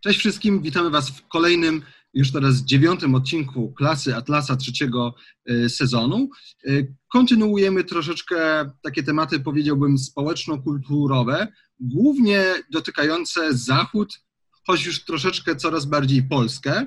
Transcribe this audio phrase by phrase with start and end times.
[0.00, 1.82] Cześć wszystkim, witamy Was w kolejnym,
[2.14, 5.14] już teraz dziewiątym odcinku klasy Atlasa trzeciego
[5.50, 6.28] y, sezonu.
[6.66, 14.20] Y, kontynuujemy troszeczkę takie tematy, powiedziałbym, społeczno-kulturowe, głównie dotykające Zachód,
[14.66, 16.86] choć już troszeczkę coraz bardziej Polskę.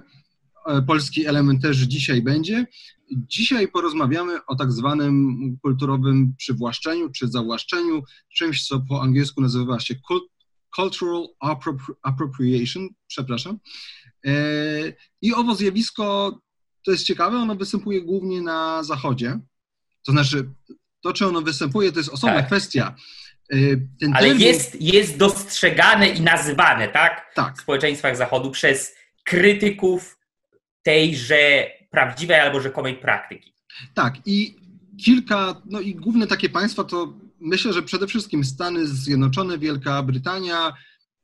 [0.66, 2.66] E, polski element też dzisiaj będzie.
[3.12, 8.04] Dzisiaj porozmawiamy o tak zwanym kulturowym przywłaszczeniu czy zawłaszczeniu,
[8.36, 9.96] czymś, co po angielsku nazywa się
[10.76, 11.28] cultural
[12.04, 13.60] appropriation, przepraszam.
[14.26, 14.32] E,
[15.22, 16.38] I owo zjawisko,
[16.86, 19.40] to jest ciekawe, ono występuje głównie na Zachodzie.
[20.06, 20.50] To znaczy,
[21.04, 22.46] to czy ono występuje, to jest osobna tak.
[22.46, 22.96] kwestia.
[23.50, 23.58] E,
[24.00, 24.48] ten Ale termin...
[24.48, 27.32] jest, jest dostrzegane i nazywane, tak?
[27.36, 27.58] Tak.
[27.58, 30.20] W społeczeństwach Zachodu przez krytyków
[30.84, 33.54] tejże prawdziwej albo rzekomej praktyki.
[33.94, 34.56] Tak, i
[35.06, 40.74] kilka, no i główne takie państwa to myślę, że przede wszystkim Stany Zjednoczone, Wielka Brytania,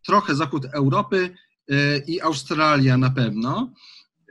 [0.05, 1.35] trochę zachód Europy
[1.69, 3.73] e, i Australia na pewno.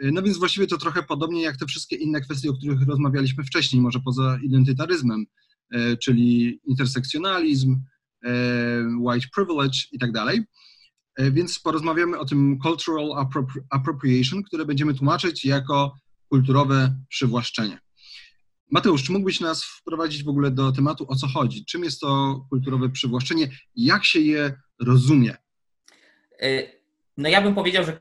[0.00, 3.44] E, no więc właściwie to trochę podobnie jak te wszystkie inne kwestie, o których rozmawialiśmy
[3.44, 5.26] wcześniej, może poza identytaryzmem,
[5.70, 7.80] e, czyli intersekcjonalizm,
[9.00, 10.44] white privilege i tak dalej.
[11.18, 13.28] Więc porozmawiamy o tym cultural
[13.70, 15.96] appropriation, które będziemy tłumaczyć jako
[16.28, 17.83] kulturowe przywłaszczenie.
[18.70, 21.64] Mateusz, czy mógłbyś nas wprowadzić w ogóle do tematu, o co chodzi?
[21.64, 23.48] Czym jest to kulturowe przywłaszczenie?
[23.76, 25.36] Jak się je rozumie?
[26.40, 26.46] E,
[27.16, 28.00] no ja bym powiedział, że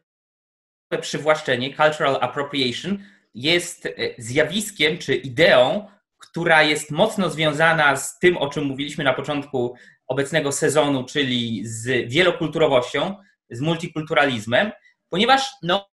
[1.01, 3.03] przywłaszczenie, cultural appropriation,
[3.33, 9.13] jest e, zjawiskiem czy ideą, która jest mocno związana z tym, o czym mówiliśmy na
[9.13, 9.75] początku
[10.07, 13.15] obecnego sezonu, czyli z wielokulturowością,
[13.49, 14.71] z multikulturalizmem,
[15.09, 15.89] ponieważ no,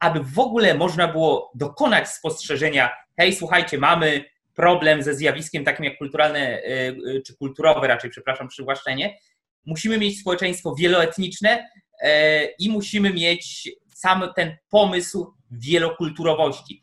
[0.00, 4.24] aby w ogóle można było dokonać spostrzeżenia, hej, słuchajcie, mamy
[4.54, 9.18] problem ze zjawiskiem takim jak kulturalne, y, y, czy kulturowe raczej, przepraszam, przywłaszczenie,
[9.66, 12.06] musimy mieć społeczeństwo wieloetniczne y,
[12.58, 16.82] i musimy mieć sam ten pomysł wielokulturowości.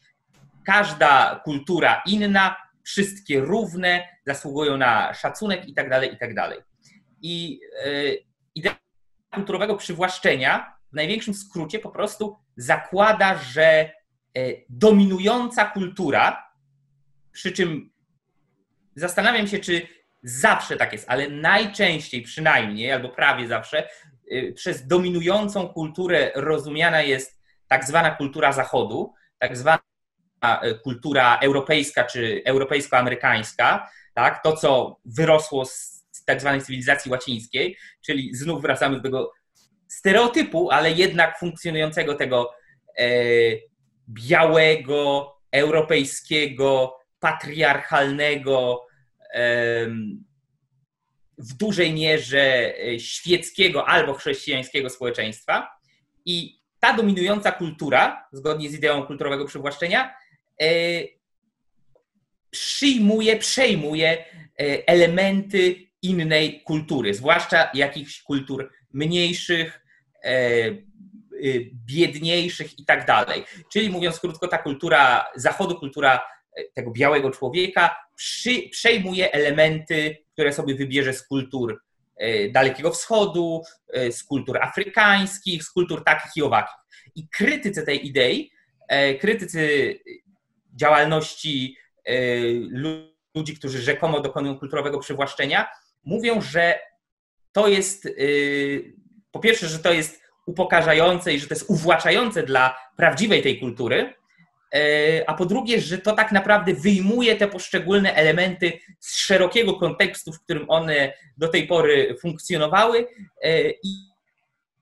[0.66, 6.60] Każda kultura inna, wszystkie równe, zasługują na szacunek i tak dalej, i tak dalej.
[7.22, 7.60] I
[8.56, 8.76] idea
[9.34, 13.92] kulturowego przywłaszczenia w największym skrócie po prostu zakłada, że e,
[14.70, 16.52] dominująca kultura,
[17.32, 17.90] przy czym
[18.96, 19.88] zastanawiam się, czy
[20.24, 23.90] zawsze tak jest, ale najczęściej przynajmniej, albo prawie zawsze,
[24.32, 29.80] e, przez dominującą kulturę rozumiana jest tak zwana kultura Zachodu, tak zwana
[30.42, 34.44] e, kultura europejska czy europejsko-amerykańska, tak?
[34.44, 35.96] to co wyrosło z
[36.26, 39.32] tak zwanej cywilizacji łacińskiej, czyli znów wracamy do tego
[39.98, 42.54] stereotypu, ale jednak funkcjonującego tego
[43.00, 43.10] e,
[44.10, 48.86] białego, europejskiego, patriarchalnego,
[49.34, 49.88] e,
[51.38, 55.68] w dużej mierze e, świeckiego albo chrześcijańskiego społeczeństwa.
[56.26, 60.16] I ta dominująca kultura, zgodnie z ideą kulturowego przywłaszczenia,
[60.62, 60.68] e,
[62.50, 69.85] przyjmuje, przejmuje e, elementy innej kultury, zwłaszcza jakichś kultur mniejszych,
[71.86, 73.44] biedniejszych i tak dalej.
[73.72, 76.22] Czyli mówiąc krótko, ta kultura zachodu, kultura
[76.56, 81.82] e, tego białego człowieka przy, przejmuje elementy, które sobie wybierze z kultur
[82.18, 83.62] e, Dalekiego Wschodu,
[84.12, 86.76] z kultur afrykańskich, z kultur takich i owakich.
[87.16, 88.52] I krytycy tej idei,
[89.20, 89.96] krytycy
[90.76, 91.78] działalności
[92.70, 95.68] ludzi, którzy rzekomo dokonują kulturowego przywłaszczenia,
[96.04, 96.80] mówią, że
[97.52, 98.94] to jest y,
[99.36, 104.14] po pierwsze, że to jest upokarzające i że to jest uwłaczające dla prawdziwej tej kultury,
[104.76, 110.34] y, a po drugie, że to tak naprawdę wyjmuje te poszczególne elementy z szerokiego kontekstu,
[110.34, 113.08] w którym one do tej pory funkcjonowały y,
[113.84, 113.90] i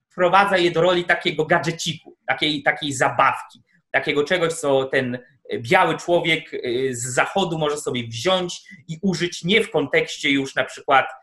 [0.09, 3.61] wprowadza je do roli takiego gadżeciku, takiej, takiej zabawki,
[3.91, 5.19] takiego czegoś, co ten
[5.57, 6.51] biały człowiek
[6.91, 11.22] z zachodu może sobie wziąć i użyć nie w kontekście już na przykład E,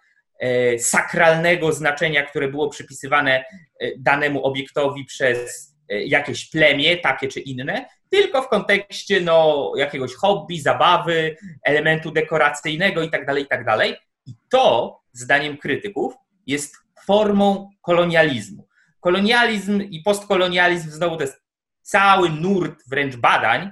[0.79, 3.45] sakralnego znaczenia, które było przypisywane
[3.81, 10.15] e, danemu obiektowi przez e, jakieś plemię, takie czy inne, tylko w kontekście no, jakiegoś
[10.15, 13.65] hobby, zabawy, elementu dekoracyjnego itd., tak itd.
[13.65, 13.89] Tak
[14.27, 16.15] I to, zdaniem krytyków,
[16.47, 16.77] jest
[17.07, 18.69] formą kolonializmu.
[19.01, 21.43] Kolonializm i postkolonializm znowu to jest
[21.83, 23.71] cały nurt wręcz badań.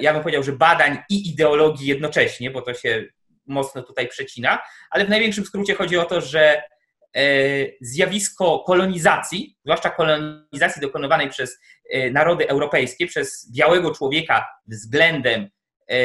[0.00, 3.04] Ja bym powiedział, że badań i ideologii jednocześnie, bo to się
[3.46, 4.58] mocno tutaj przecina,
[4.90, 6.62] ale w największym skrócie chodzi o to, że
[7.16, 7.22] e,
[7.80, 11.58] zjawisko kolonizacji, zwłaszcza kolonizacji dokonywanej przez
[11.90, 15.48] e, narody europejskie, przez białego człowieka względem
[15.86, 15.96] e,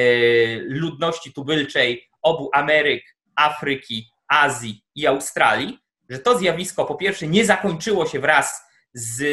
[0.59, 3.03] ludności tubylczej obu Ameryk,
[3.36, 8.62] Afryki, Azji i Australii, że to zjawisko po pierwsze nie zakończyło się wraz
[8.94, 9.24] z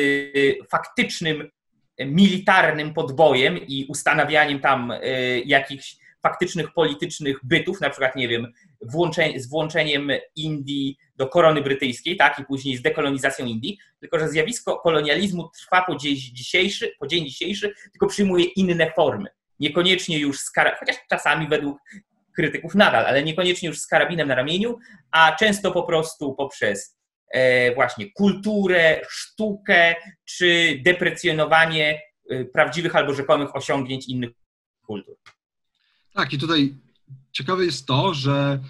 [0.70, 1.50] faktycznym
[1.98, 4.92] militarnym podbojem i ustanawianiem tam
[5.44, 8.52] jakichś faktycznych politycznych bytów, na przykład, nie wiem,
[9.36, 14.78] z włączeniem Indii do korony brytyjskiej, tak, i później z dekolonizacją Indii, tylko że zjawisko
[14.78, 19.28] kolonializmu trwa po dzień dzisiejszy, po dzień dzisiejszy tylko przyjmuje inne formy.
[19.60, 21.78] Niekoniecznie już z kar- chociaż czasami według
[22.36, 24.78] krytyków nadal, ale niekoniecznie już z karabinem na ramieniu,
[25.10, 29.94] a często po prostu poprzez e, właśnie kulturę, sztukę
[30.24, 34.30] czy deprecjonowanie e, prawdziwych albo rzekomych osiągnięć innych
[34.86, 35.16] kultur.
[36.16, 36.74] Tak, i tutaj
[37.32, 38.60] ciekawe jest to, że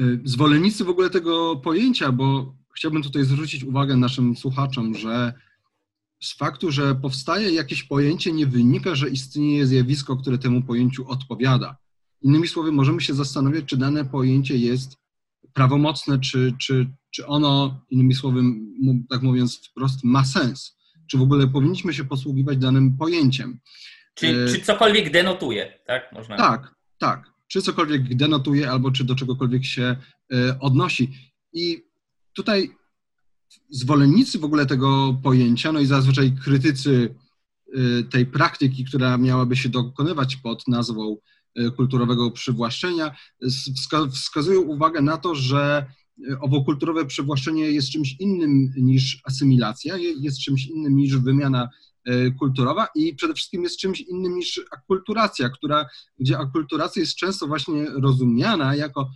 [0.00, 5.32] y, zwolennicy w ogóle tego pojęcia, bo chciałbym tutaj zwrócić uwagę naszym słuchaczom, że
[6.22, 11.76] z faktu, że powstaje jakieś pojęcie, nie wynika, że istnieje zjawisko, które temu pojęciu odpowiada.
[12.22, 14.96] Innymi słowy, możemy się zastanawiać, czy dane pojęcie jest
[15.52, 18.42] prawomocne, czy, czy, czy ono, innymi słowy,
[19.10, 20.76] tak mówiąc wprost, ma sens.
[21.06, 23.60] Czy w ogóle powinniśmy się posługiwać danym pojęciem.
[24.14, 26.12] Czy, e, czy cokolwiek denotuje, tak?
[26.12, 26.36] Można...
[26.36, 27.32] Tak, tak.
[27.48, 29.96] Czy cokolwiek denotuje, albo czy do czegokolwiek się
[30.32, 31.12] e, odnosi.
[31.52, 31.82] I
[32.32, 32.70] tutaj
[33.70, 37.14] zwolennicy w ogóle tego pojęcia, no i zazwyczaj krytycy
[37.74, 41.16] e, tej praktyki, która miałaby się dokonywać pod nazwą
[41.76, 43.16] kulturowego przywłaszczenia,
[44.12, 45.86] wskazują uwagę na to, że
[46.40, 51.68] owo kulturowe przywłaszczenie jest czymś innym niż asymilacja, jest czymś innym niż wymiana
[52.38, 55.86] kulturowa i przede wszystkim jest czymś innym niż akulturacja, która,
[56.18, 59.10] gdzie akulturacja jest często właśnie rozumiana jako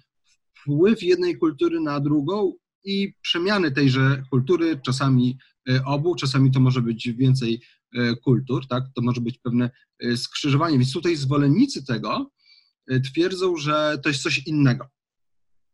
[0.54, 2.52] wpływ jednej kultury na drugą
[2.84, 5.38] i przemiany tejże kultury, czasami
[5.68, 7.62] e, obu, czasami to może być więcej
[7.94, 8.84] e, kultur, tak?
[8.94, 9.70] to może być pewne
[10.16, 10.78] skrzyżowanie.
[10.78, 12.30] Więc tutaj zwolennicy tego
[13.04, 14.95] twierdzą, że to jest coś innego.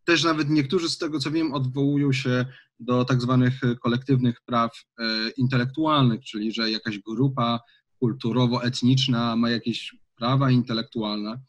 [0.04, 2.46] Też nawet niektórzy z tego, co wiem, odwołują się
[2.80, 7.60] do tak zwanych e, kolektywnych praw e, intelektualnych, czyli że jakaś grupa
[7.98, 11.40] kulturowo-etniczna ma jakieś prawa intelektualne,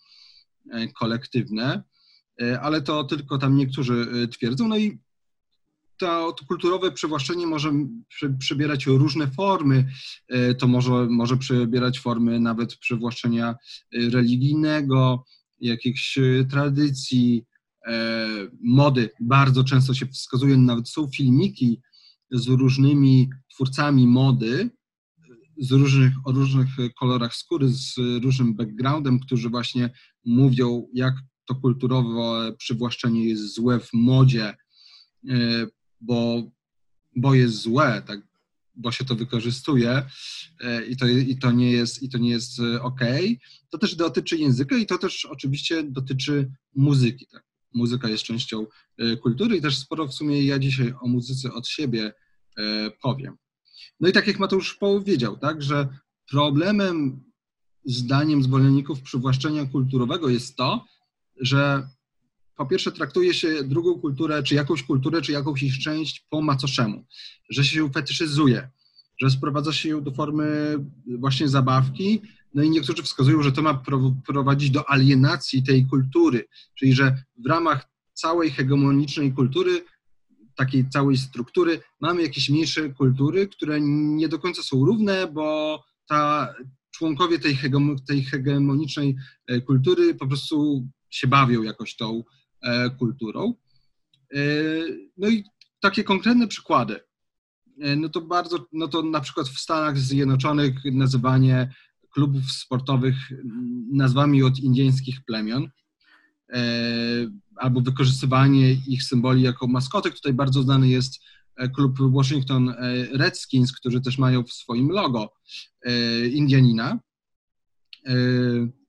[0.71, 1.83] e, kolektywne,
[2.61, 4.67] ale to tylko tam niektórzy twierdzą.
[4.67, 4.99] No i
[5.97, 7.71] to, to kulturowe przywłaszczenie może
[8.39, 9.85] przybierać różne formy.
[10.59, 13.55] To może, może przybierać formy nawet przywłaszczenia
[13.93, 15.25] religijnego,
[15.59, 16.19] jakichś
[16.49, 17.45] tradycji,
[18.63, 21.81] mody bardzo często się wskazuje, nawet są filmiki
[22.31, 24.69] z różnymi twórcami mody,
[25.57, 26.67] z różnych, o różnych
[26.99, 29.89] kolorach skóry, z różnym backgroundem, którzy właśnie
[30.25, 31.13] mówią, jak
[31.45, 34.55] to kulturowe przywłaszczenie jest złe w modzie,
[35.29, 35.67] e,
[36.01, 36.51] bo,
[37.15, 38.27] bo jest złe, tak,
[38.75, 40.05] bo się to wykorzystuje
[40.61, 43.01] e, i to, i to nie jest, i to nie jest ok.
[43.69, 47.27] To też dotyczy języka i to też oczywiście dotyczy muzyki.
[47.31, 48.65] Tak muzyka jest częścią
[48.97, 52.13] e, kultury i też sporo w sumie ja dzisiaj o muzyce od siebie
[52.57, 53.37] e, powiem.
[53.99, 55.87] No i tak jak Mateusz powiedział, tak, że
[56.29, 57.23] problemem
[57.85, 60.85] zdaniem zwolenników przywłaszczenia kulturowego jest to,
[61.41, 61.87] że
[62.55, 67.05] po pierwsze traktuje się drugą kulturę, czy jakąś kulturę, czy jakąś ich część po macoszemu,
[67.49, 68.69] że się ją fetyszyzuje,
[69.21, 70.77] że sprowadza się ją do formy
[71.17, 72.21] właśnie zabawki,
[72.53, 73.83] no i niektórzy wskazują, że to ma
[74.27, 79.85] prowadzić do alienacji tej kultury, czyli że w ramach całej hegemonicznej kultury,
[80.55, 86.53] takiej całej struktury, mamy jakieś mniejsze kultury, które nie do końca są równe, bo ta
[86.91, 87.57] członkowie tej,
[88.07, 89.15] tej hegemonicznej
[89.47, 92.23] e, kultury po prostu się bawią jakoś tą
[92.61, 93.53] e, kulturą.
[94.33, 94.37] E,
[95.17, 95.43] no i
[95.79, 96.99] takie konkretne przykłady.
[97.97, 101.73] No to bardzo, no to na przykład w Stanach Zjednoczonych nazywanie
[102.13, 103.15] klubów sportowych
[103.91, 105.69] nazwami od indyjskich plemion,
[106.53, 106.61] e,
[107.55, 110.15] albo wykorzystywanie ich symboli jako maskotek.
[110.15, 111.21] Tutaj bardzo znany jest
[111.55, 112.75] e, klub Washington e,
[113.17, 115.33] Redskins, którzy też mają w swoim logo
[116.31, 116.99] Indianina.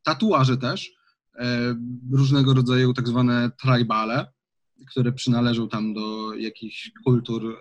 [0.02, 0.92] Tatuaże też,
[2.12, 4.32] różnego rodzaju tak zwane tribale,
[4.90, 7.60] które przynależą tam do jakichś kultur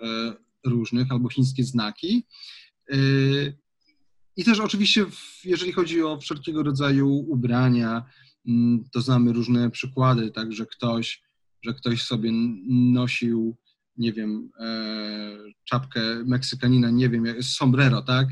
[0.65, 2.25] różnych, albo chińskie znaki.
[4.37, 5.05] I też oczywiście,
[5.43, 8.03] jeżeli chodzi o wszelkiego rodzaju ubrania,
[8.47, 11.23] mm, to znamy różne przykłady, tak, że ktoś,
[11.61, 12.31] że ktoś sobie
[12.69, 13.57] nosił,
[13.97, 18.27] nie wiem, e, czapkę Meksykanina, nie wiem, sombrero, tak,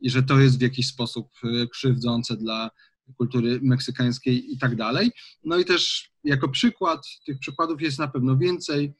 [0.00, 2.70] i że to jest w jakiś sposób e, krzywdzące dla
[3.16, 5.10] kultury meksykańskiej i tak dalej.
[5.44, 8.94] No i też jako przykład, tych przykładów jest na pewno więcej,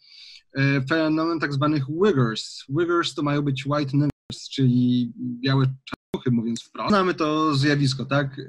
[0.53, 2.65] e, fenomen tak zwanych wiggers.
[2.69, 3.97] Wiggers to mają być white
[4.37, 5.75] czyli białe
[6.31, 6.89] mówiąc wprost.
[6.89, 8.39] Znamy to zjawisko, tak?
[8.39, 8.43] E,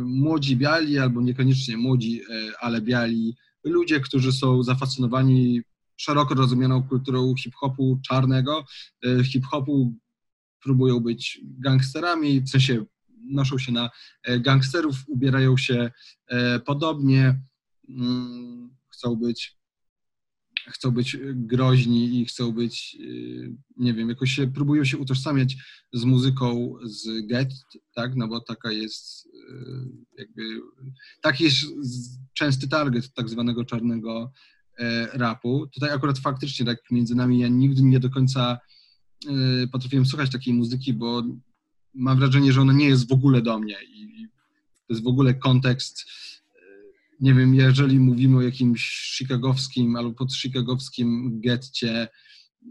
[0.00, 5.62] młodzi biali, albo niekoniecznie młodzi, e, ale biali ludzie, którzy są zafascynowani
[5.96, 8.64] szeroko rozumianą kulturą hip-hopu czarnego,
[9.04, 9.94] e, hip-hopu
[10.62, 12.84] próbują być gangsterami, w sensie
[13.30, 13.90] noszą się na
[14.40, 15.90] gangsterów, ubierają się
[16.66, 17.40] podobnie,
[17.88, 19.57] mm, chcą być
[20.70, 25.56] chcą być groźni i chcą być, y, nie wiem, jakoś się, próbują się utożsamiać
[25.92, 27.52] z muzyką z Get,
[27.94, 29.30] tak, no bo taka jest y,
[30.18, 30.42] jakby,
[31.22, 31.66] taki jest
[32.34, 34.32] częsty target tak zwanego czarnego
[34.78, 35.66] e, rapu.
[35.74, 38.58] Tutaj akurat faktycznie tak między nami ja nigdy nie do końca
[39.64, 41.22] y, potrafiłem słuchać takiej muzyki, bo
[41.94, 44.28] mam wrażenie, że ona nie jest w ogóle do mnie i
[44.86, 46.04] to jest w ogóle kontekst
[47.20, 52.08] nie wiem, jeżeli mówimy o jakimś chicagowskim albo podchicagowskim getcie,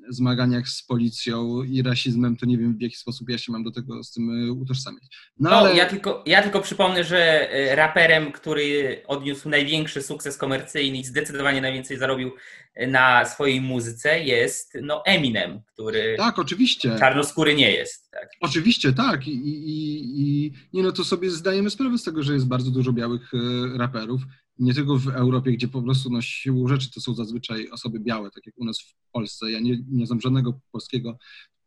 [0.10, 3.72] zmaganiach z policją i rasizmem, to nie wiem w jaki sposób ja się mam do
[3.72, 5.04] tego z tym e, utożsamiać.
[5.40, 5.76] No, no ale...
[5.76, 11.62] ja, tylko, ja tylko przypomnę, że e, raperem, który odniósł największy sukces komercyjny i zdecydowanie
[11.62, 12.32] najwięcej zarobił
[12.74, 16.96] e, na swojej muzyce jest no, Eminem, który tak, oczywiście.
[17.00, 18.12] czarnoskóry nie jest.
[18.12, 18.30] Tak.
[18.42, 19.28] Oczywiście, tak.
[19.28, 22.94] I, i, i nie no to sobie zdajemy sprawę z tego, że jest bardzo dużo
[22.94, 23.32] białych
[23.78, 24.22] raperów
[24.60, 28.32] nie tylko w Europie, gdzie po prostu no, siłą rzeczy to są zazwyczaj osoby białe,
[28.32, 29.52] tak jak u nas w Polsce.
[29.52, 31.18] Ja nie, nie znam żadnego polskiego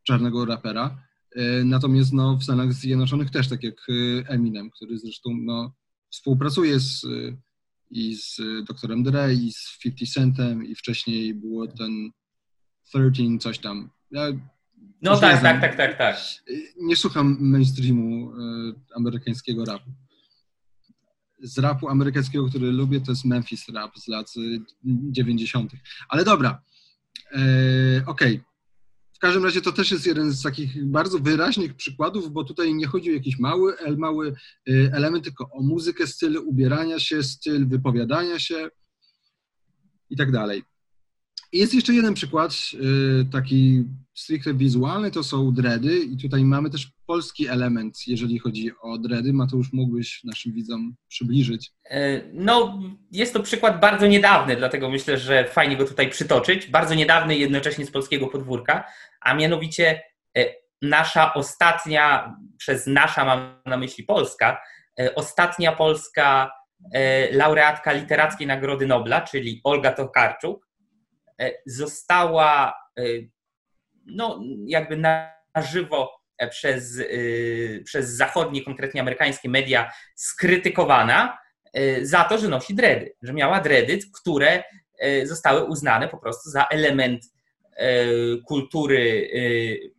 [0.02, 1.02] czarnego rapera.
[1.36, 5.74] E, natomiast no, w Stanach Zjednoczonych też, tak jak e, Eminem, który zresztą no,
[6.10, 7.36] współpracuje z, e,
[7.90, 12.10] i z doktorem Dre, i z 50 Centem, i wcześniej było ten
[12.88, 13.90] 13, coś tam.
[14.10, 14.26] Ja
[15.02, 16.16] no tak, tak, tak, tak, tak.
[16.80, 18.32] Nie słucham mainstreamu
[18.94, 19.90] amerykańskiego rapu
[21.42, 24.32] z rapu amerykańskiego, który lubię, to jest Memphis rap z lat
[24.84, 25.72] 90.
[26.08, 26.62] Ale dobra,
[27.32, 27.38] e,
[28.06, 28.34] okej.
[28.34, 28.50] Okay.
[29.14, 32.86] W każdym razie to też jest jeden z takich bardzo wyraźnych przykładów, bo tutaj nie
[32.86, 38.38] chodzi o jakiś mały, mały e, element, tylko o muzykę, styl ubierania się, styl wypowiadania
[38.38, 38.68] się
[40.10, 40.62] i tak dalej.
[41.52, 46.92] Jest jeszcze jeden przykład, y, taki stricte wizualny, to są dready i tutaj mamy też
[47.06, 49.32] polski element, jeżeli chodzi o dready.
[49.32, 51.70] Mateusz, mógłbyś naszym widzom przybliżyć?
[51.90, 52.78] E, no,
[53.12, 56.66] jest to przykład bardzo niedawny, dlatego myślę, że fajnie go tutaj przytoczyć.
[56.66, 58.84] Bardzo niedawny jednocześnie z polskiego podwórka,
[59.20, 60.02] a mianowicie
[60.36, 60.46] e,
[60.82, 64.60] nasza ostatnia, przez nasza mam na myśli Polska,
[65.00, 66.50] e, ostatnia polska
[67.32, 70.69] laureatka Literackiej Nagrody Nobla, czyli Olga Tokarczuk,
[71.66, 73.02] została e,
[74.06, 77.02] no, jakby na żywo e, przez,
[77.84, 81.38] przez zachodnie, konkretnie amerykańskie media skrytykowana
[82.02, 84.62] za to, że nosi dredy, że miała dredy, które
[85.24, 87.24] zostały uznane po prostu za element
[88.46, 89.30] kultury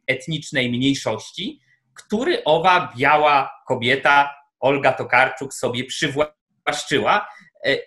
[0.08, 1.60] etnicznej mniejszości,
[1.94, 7.28] który owa biała kobieta, Olga Tokarczuk, sobie przywłaszczyła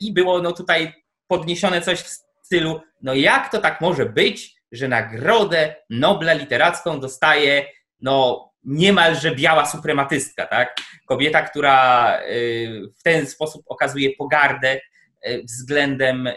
[0.00, 0.92] i było no tutaj
[1.26, 7.66] podniesione coś w stylu, no jak to tak może być, że nagrodę Nobla literacką dostaje
[8.00, 10.76] no niemalże biała suprematystka, tak?
[11.06, 14.80] Kobieta, która y, w ten sposób okazuje pogardę
[15.28, 16.34] y, względem y,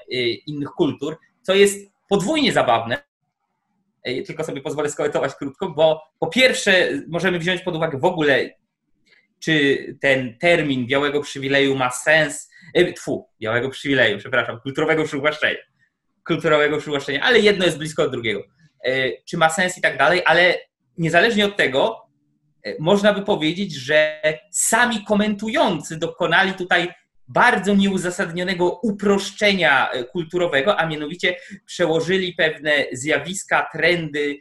[0.47, 3.07] innych kultur, co jest podwójnie zabawne,
[4.27, 8.49] tylko sobie pozwolę skomentować krótko, bo po pierwsze możemy wziąć pod uwagę w ogóle,
[9.39, 12.49] czy ten termin białego przywileju ma sens,
[12.95, 15.57] tfu, białego przywileju, przepraszam, kulturowego przywłaszczenia
[16.27, 18.43] kulturowego przywłaszczenia, ale jedno jest blisko od drugiego.
[18.83, 20.59] E, czy ma sens i tak dalej, ale
[20.97, 22.07] niezależnie od tego,
[22.63, 26.93] e, można by powiedzieć, że sami komentujący dokonali tutaj
[27.27, 34.37] bardzo nieuzasadnionego uproszczenia e, kulturowego, a mianowicie przełożyli pewne zjawiska, trendy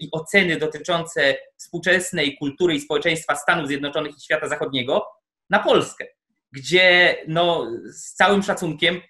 [0.00, 5.06] i oceny dotyczące współczesnej kultury i społeczeństwa Stanów Zjednoczonych i świata zachodniego
[5.50, 6.06] na Polskę,
[6.52, 9.00] gdzie no, z całym szacunkiem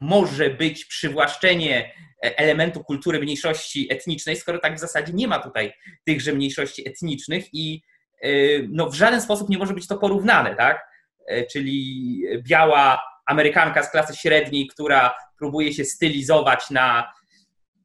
[0.00, 1.92] może być przywłaszczenie
[2.24, 5.72] e, elementu kultury mniejszości etnicznej, skoro tak w zasadzie nie ma tutaj
[6.04, 7.82] tychże mniejszości etnicznych i
[8.22, 8.28] e,
[8.68, 10.86] no, w żaden sposób nie może być to porównane, tak?
[11.28, 17.12] E, czyli biała Amerykanka z klasy średniej, która próbuje się stylizować na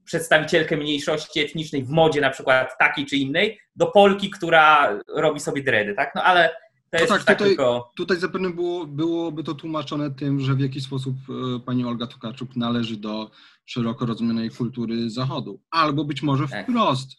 [0.06, 5.64] przedstawicielkę mniejszości etnicznej w modzie na przykład takiej czy innej, do Polki, która robi sobie
[5.64, 6.12] dredy, tak?
[6.16, 6.50] No ale
[6.92, 7.92] to no jest tak, tak tutaj, tylko...
[7.96, 12.56] tutaj zapewne było, byłoby to tłumaczone tym, że w jaki sposób e, pani Olga Tokarczuk
[12.56, 13.32] należy do
[13.66, 15.62] szeroko rozumianej kultury Zachodu.
[15.72, 16.68] Albo być może tak.
[16.68, 17.10] wprost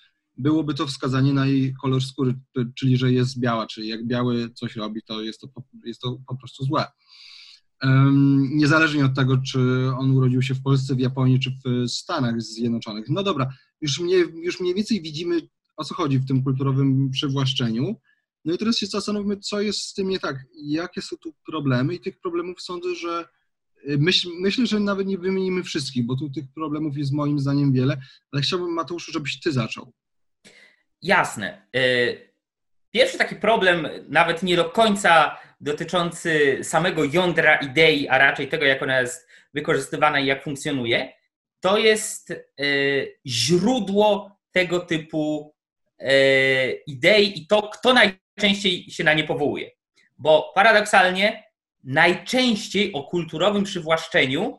[0.41, 2.35] byłoby to wskazanie na jej kolor skóry,
[2.75, 5.49] czyli że jest biała, czyli jak biały coś robi, to jest to,
[5.85, 6.87] jest to po prostu złe.
[7.83, 12.43] Um, niezależnie od tego, czy on urodził się w Polsce, w Japonii, czy w Stanach
[12.43, 13.09] Zjednoczonych.
[13.09, 15.41] No dobra, już, mnie, już mniej więcej widzimy,
[15.77, 17.97] o co chodzi w tym kulturowym przywłaszczeniu.
[18.45, 21.95] No i teraz się zastanówmy, co jest z tym nie tak, jakie są tu problemy
[21.95, 23.25] i tych problemów sądzę, że
[23.89, 27.73] y, myśl, myślę, że nawet nie wymienimy wszystkich, bo tu tych problemów jest moim zdaniem
[27.73, 28.01] wiele,
[28.33, 29.93] ale chciałbym Mateuszu, żebyś ty zaczął.
[31.03, 31.67] Jasne.
[32.91, 38.83] Pierwszy taki problem, nawet nie do końca dotyczący samego jądra idei, a raczej tego, jak
[38.83, 41.13] ona jest wykorzystywana i jak funkcjonuje,
[41.61, 42.33] to jest
[43.27, 45.55] źródło tego typu
[46.87, 47.93] idei i to, kto
[48.41, 49.71] najczęściej się na nie powołuje.
[50.19, 51.45] Bo paradoksalnie
[51.85, 54.59] najczęściej o kulturowym przywłaszczeniu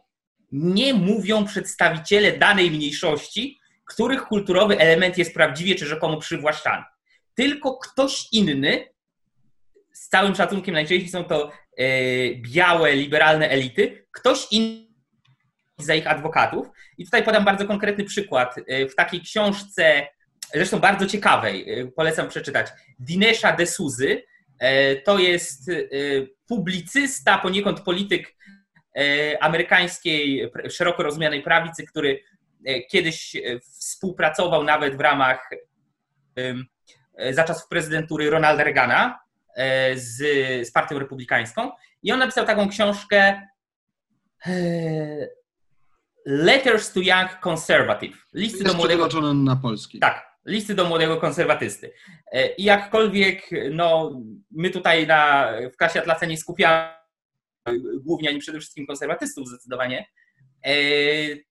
[0.51, 6.83] nie mówią przedstawiciele danej mniejszości, których kulturowy element jest prawdziwie czy rzekomo przywłaszczany.
[7.35, 8.87] Tylko ktoś inny,
[9.93, 11.85] z całym szacunkiem najczęściej są to e,
[12.35, 14.91] białe, liberalne elity, ktoś inny
[15.77, 16.67] za ich adwokatów.
[16.97, 18.55] I tutaj podam bardzo konkretny przykład.
[18.67, 20.07] E, w takiej książce,
[20.53, 22.67] zresztą bardzo ciekawej, e, polecam przeczytać,
[22.99, 24.23] Dinesha Desuzy,
[25.05, 25.71] to jest
[26.47, 28.35] publicysta, poniekąd polityk
[29.39, 32.23] amerykańskiej szeroko rozumianej prawicy, który
[32.89, 35.49] kiedyś współpracował nawet w ramach
[37.31, 39.19] za czasów prezydentury Ronalda Reagana
[39.95, 40.17] z,
[40.67, 41.71] z Partią Republikańską.
[42.03, 43.41] I on napisał taką książkę
[46.25, 48.25] Letters to Young Conservative.
[48.33, 49.33] Listy do młodego.
[49.33, 49.99] na polski.
[49.99, 51.91] Tak, listy do młodego konserwatysty.
[52.57, 54.19] I jakkolwiek, no,
[54.51, 57.01] my tutaj na, w klasie Atlasa nie skupiamy
[57.99, 60.05] głównie, ani przede wszystkim konserwatystów zdecydowanie.
[60.63, 60.73] E,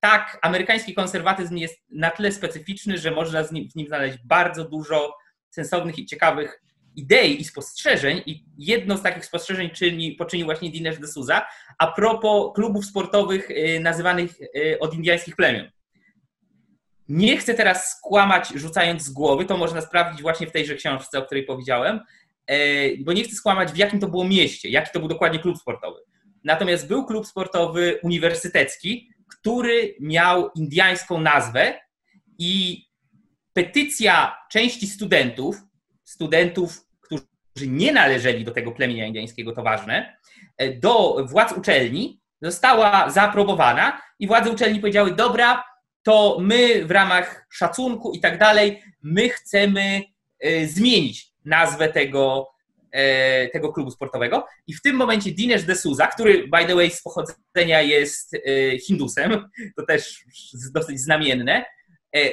[0.01, 5.15] tak, amerykański konserwatyzm jest na tyle specyficzny, że można w nim znaleźć bardzo dużo
[5.51, 6.63] sensownych i ciekawych
[6.97, 8.23] idei i spostrzeżeń.
[8.27, 11.47] I jedno z takich spostrzeżeń czyni, poczynił właśnie Dinesh de Souza
[11.79, 15.71] a propos klubów sportowych e, nazywanych e, od indyjskich plemion.
[17.11, 21.23] Nie chcę teraz skłamać, rzucając z głowy, to można sprawdzić właśnie w tejże książce, o
[21.23, 22.01] której powiedziałem,
[23.05, 26.01] bo nie chcę skłamać, w jakim to było mieście, jaki to był dokładnie klub sportowy.
[26.45, 31.81] Natomiast był klub sportowy uniwersytecki, który miał indiańską nazwę
[32.39, 32.85] i
[33.53, 35.57] petycja części studentów,
[36.05, 40.17] studentów, którzy nie należeli do tego plemienia indiańskiego, to ważne,
[40.81, 45.70] do władz uczelni została zaaprobowana i władze uczelni powiedziały: Dobra,
[46.03, 50.03] to my w ramach szacunku i tak dalej, my chcemy
[50.41, 52.51] e, zmienić nazwę tego,
[52.93, 54.47] E, tego klubu sportowego.
[54.67, 59.49] I w tym momencie Dinesh D'Souza, który by the way z pochodzenia jest e, Hindusem,
[59.77, 60.25] to też
[60.75, 61.65] dosyć znamienne,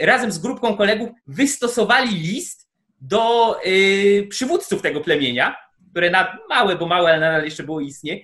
[0.01, 2.67] razem z grupką kolegów wystosowali list
[3.01, 3.55] do
[4.29, 5.55] przywódców tego plemienia,
[5.91, 8.19] które na małe, bo małe, ale nadal jeszcze było istnie.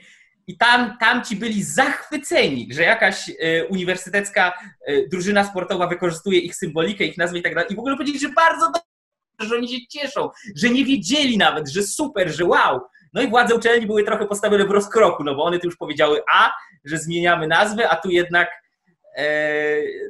[0.47, 3.31] I tam, tam ci byli zachwyceni, że jakaś
[3.69, 4.53] uniwersytecka
[5.11, 7.73] drużyna sportowa wykorzystuje ich symbolikę, ich nazwę i tak dalej.
[7.73, 8.71] I w ogóle powiedzieli, że bardzo
[9.39, 12.81] że oni się cieszą, że nie wiedzieli nawet, że super, że wow.
[13.13, 16.21] No i władze uczelni były trochę postawione w rozkroku, no bo one tu już powiedziały
[16.33, 16.51] A,
[16.85, 18.51] że zmieniamy nazwę, a tu jednak
[19.17, 19.25] e,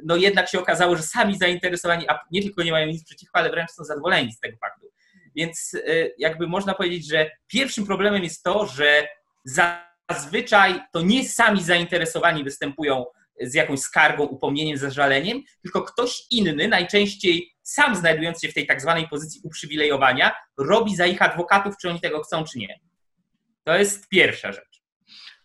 [0.04, 3.50] no jednak się okazało, że sami zainteresowani, a nie tylko nie mają nic przeciwko, ale
[3.50, 4.86] wręcz są zadowoleni z tego faktu.
[5.36, 5.80] Więc e,
[6.18, 9.08] jakby można powiedzieć, że pierwszym problemem jest to, że
[10.10, 13.04] zazwyczaj to nie sami zainteresowani występują
[13.40, 18.80] z jakąś skargą, upomnieniem, zażaleniem, tylko ktoś inny, najczęściej sam znajdujący się w tej tak
[18.80, 22.80] zwanej pozycji uprzywilejowania, robi za ich adwokatów, czy oni tego chcą, czy nie.
[23.64, 24.84] To jest pierwsza rzecz.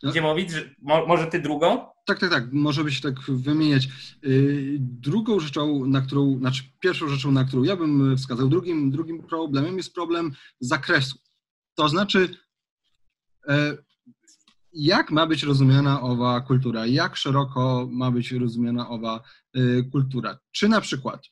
[0.04, 1.86] Gdzie mówić, że może ty drugą?
[2.06, 3.88] Tak, tak, tak, może by się tak wymieniać.
[4.26, 9.24] Y, drugą rzeczą, na którą, znaczy pierwszą rzeczą, na którą ja bym wskazał, drugim, drugim
[9.24, 11.17] problemem jest problem zakresu.
[11.76, 12.38] To znaczy,
[13.50, 13.78] e,
[14.73, 19.21] jak ma być rozumiana owa kultura, jak szeroko ma być rozumiana owa
[19.58, 20.39] y, kultura.
[20.51, 21.23] Czy na przykład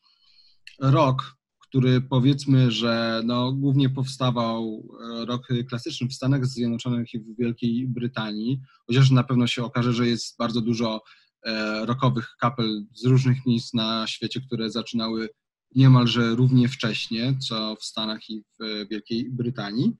[0.79, 4.83] rok, który powiedzmy, że no, głównie powstawał
[5.21, 9.93] e, rok klasyczny w Stanach Zjednoczonych i w Wielkiej Brytanii, chociaż na pewno się okaże,
[9.93, 11.01] że jest bardzo dużo
[11.45, 15.29] e, rokowych kapel z różnych miejsc na świecie, które zaczynały
[15.75, 19.97] niemalże równie wcześnie, co w Stanach i w Wielkiej Brytanii.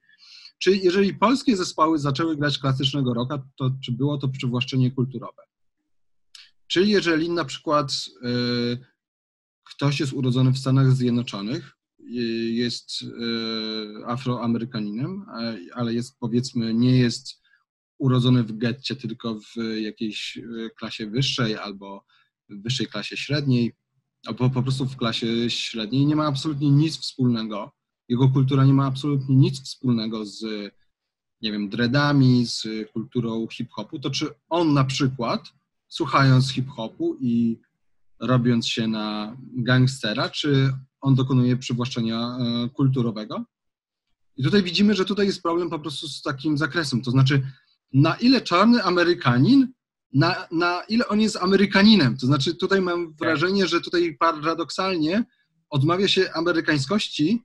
[0.58, 5.42] Czy jeżeli polskie zespoły zaczęły grać klasycznego roka, to czy było to przywłaszczenie kulturowe?
[6.66, 7.92] Czy jeżeli na przykład
[8.24, 8.78] y,
[9.64, 12.04] ktoś jest urodzony w Stanach Zjednoczonych, y,
[12.52, 13.06] jest y,
[14.06, 15.26] afroamerykaninem,
[15.74, 17.42] ale jest powiedzmy nie jest
[17.98, 20.38] urodzony w getcie, tylko w jakiejś
[20.78, 22.04] klasie wyższej albo
[22.48, 23.72] w wyższej klasie średniej,
[24.26, 27.77] albo po prostu w klasie średniej, nie ma absolutnie nic wspólnego
[28.08, 30.42] jego kultura nie ma absolutnie nic wspólnego z,
[31.42, 35.52] nie wiem, dreadami, z kulturą hip-hopu, to czy on na przykład,
[35.88, 37.60] słuchając hip-hopu i
[38.20, 43.44] robiąc się na gangstera, czy on dokonuje przywłaszczenia e, kulturowego?
[44.36, 47.42] I tutaj widzimy, że tutaj jest problem po prostu z takim zakresem, to znaczy
[47.92, 49.72] na ile czarny Amerykanin,
[50.12, 55.24] na, na ile on jest Amerykaninem, to znaczy tutaj mam wrażenie, że tutaj paradoksalnie
[55.70, 57.42] odmawia się amerykańskości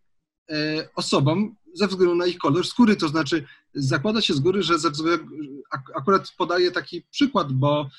[0.95, 4.91] osobom ze względu na ich kolor skóry, to znaczy zakłada się z góry, że ze
[4.91, 5.25] względu,
[5.95, 7.89] akurat podaję taki przykład, bo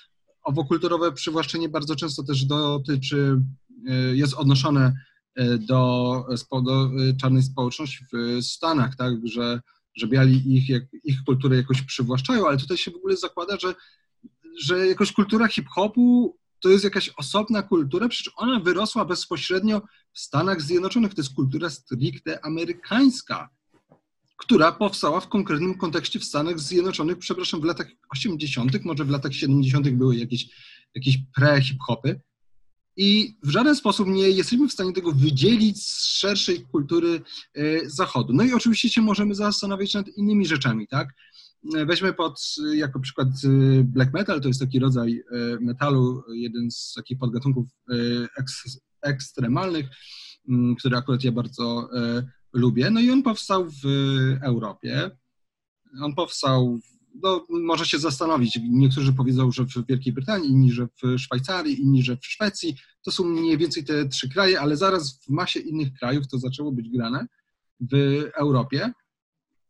[0.43, 3.41] owokulturowe przywłaszczenie bardzo często też dotyczy,
[3.89, 4.93] e, jest odnoszone
[5.35, 9.61] e, do, do czarnej społeczności w Stanach, tak, że,
[9.97, 10.69] że biali ich,
[11.05, 13.75] ich kulturę jakoś przywłaszczają, ale tutaj się w ogóle zakłada, że,
[14.61, 20.63] że jakoś kultura hip-hopu to jest jakaś osobna kultura, przecież ona wyrosła bezpośrednio w Stanach
[20.63, 21.15] Zjednoczonych.
[21.15, 23.49] To jest kultura stricte amerykańska,
[24.37, 29.35] która powstała w konkretnym kontekście w Stanach Zjednoczonych, przepraszam, w latach 80., może w latach
[29.35, 29.91] 70.
[29.91, 30.47] były jakieś,
[30.95, 32.21] jakieś pre-hip-hopy.
[32.97, 37.23] I w żaden sposób nie jesteśmy w stanie tego wydzielić z szerszej kultury
[37.55, 38.33] e, Zachodu.
[38.33, 41.09] No i oczywiście się możemy zastanawiać nad innymi rzeczami, tak?
[41.65, 45.25] Weźmy pod jako przykład y, black metal, to jest taki rodzaj y,
[45.61, 48.27] metalu, jeden z takich podgatunków y,
[49.03, 49.87] ekstremalnych,
[50.49, 51.89] mm, który akurat ja bardzo
[52.53, 52.91] lubię.
[52.91, 53.87] No i on powstał w
[54.43, 55.11] Europie.
[56.03, 56.79] On powstał,
[57.23, 62.03] no, może się zastanowić, niektórzy powiedzą, że w Wielkiej Brytanii, inni, że w Szwajcarii, inni,
[62.03, 62.77] że w Szwecji.
[63.03, 66.73] To są mniej więcej te trzy kraje, ale zaraz w masie innych krajów to zaczęło
[66.73, 67.27] być grane
[67.81, 68.93] w Europie.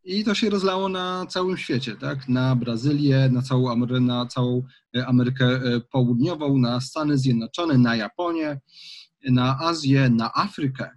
[0.04, 2.28] I to się rozlało na całym świecie, tak?
[2.28, 4.62] Na Brazylię, na całą, Amery na całą
[4.96, 8.60] e, Amerykę e, Południową, na Stany Zjednoczone, na Japonię,
[9.28, 10.90] na Azję, na Afrykę,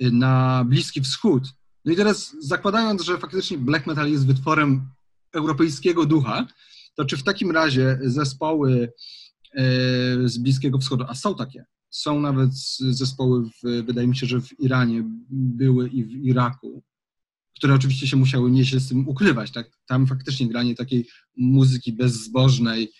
[0.00, 1.42] e, na Bliski Wschód.
[1.84, 4.88] No i teraz zakładając, że faktycznie black metal jest wytworem
[5.34, 6.46] europejskiego ducha,
[6.94, 8.92] to czy w takim razie zespoły
[10.24, 14.60] z Bliskiego Wschodu, a są takie, są nawet zespoły, w, wydaje mi się, że w
[14.60, 16.82] Iranie były i w Iraku,
[17.56, 19.52] które oczywiście się musiały nieźle z tym ukrywać.
[19.52, 19.70] Tak?
[19.86, 22.92] Tam faktycznie granie takiej muzyki bezzbożnej,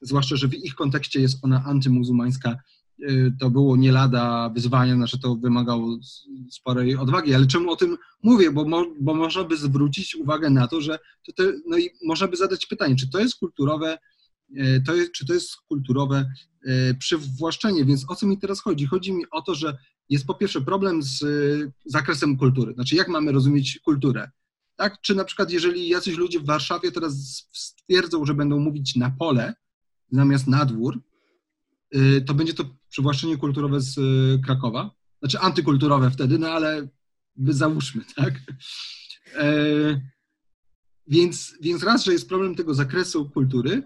[0.00, 2.56] zwłaszcza, że w ich kontekście jest ona antymuzułmańska,
[3.02, 5.98] y, to było nie lada wyzwanie, znaczy to wymagało
[6.50, 7.34] sporej odwagi.
[7.34, 8.52] Ale czemu o tym mówię?
[8.52, 8.66] Bo,
[9.00, 12.66] bo można by zwrócić uwagę na to, że to te, no i można by zadać
[12.66, 13.98] pytanie, czy to jest kulturowe,
[14.50, 16.32] y, to jest, czy to jest kulturowe
[16.66, 17.84] y, przywłaszczenie.
[17.84, 18.86] Więc o co mi teraz chodzi?
[18.86, 22.74] Chodzi mi o to, że jest po pierwsze problem z y, zakresem kultury.
[22.74, 24.30] Znaczy, jak mamy rozumieć kulturę?
[24.76, 25.00] Tak?
[25.00, 27.14] Czy na przykład, jeżeli jacyś ludzie w Warszawie teraz
[27.52, 29.54] stwierdzą, że będą mówić na pole
[30.12, 31.00] zamiast na dwór,
[31.96, 34.90] y, to będzie to przywłaszczenie kulturowe z y, Krakowa.
[35.18, 36.88] Znaczy antykulturowe wtedy, no ale
[37.36, 38.34] załóżmy, tak?
[39.36, 40.00] E,
[41.06, 43.82] więc, więc raz, że jest problem tego zakresu kultury,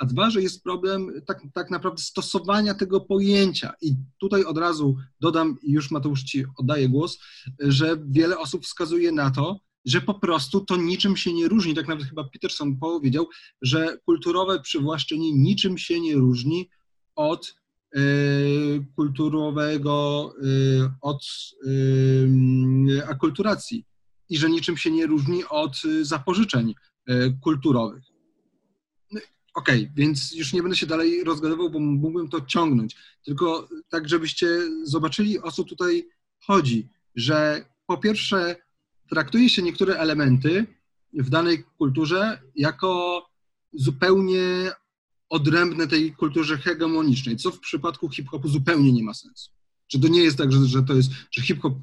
[0.00, 3.72] a dwa, że jest problem tak, tak naprawdę stosowania tego pojęcia.
[3.82, 7.18] I tutaj od razu dodam, już Mateusz Ci oddaję głos,
[7.58, 11.74] że wiele osób wskazuje na to, że po prostu to niczym się nie różni.
[11.74, 13.28] Tak nawet chyba Peterson powiedział,
[13.62, 16.68] że kulturowe przywłaszczenie niczym się nie różni
[17.16, 17.54] od
[17.96, 21.22] y, kulturowego, y, od
[21.66, 23.84] y, akulturacji
[24.28, 26.74] i że niczym się nie różni od zapożyczeń
[27.42, 28.09] kulturowych.
[29.54, 32.96] Okej, okay, więc już nie będę się dalej rozgadywał, bo mógłbym to ciągnąć.
[33.24, 34.46] Tylko tak, żebyście
[34.84, 36.08] zobaczyli, o co tutaj
[36.46, 36.88] chodzi.
[37.14, 38.56] Że po pierwsze,
[39.10, 40.66] traktuje się niektóre elementy
[41.12, 43.22] w danej kulturze jako
[43.72, 44.72] zupełnie
[45.28, 49.50] odrębne tej kulturze hegemonicznej, co w przypadku hip-hopu zupełnie nie ma sensu.
[49.88, 51.74] Że to nie jest tak, że, że to jest, że hip-hop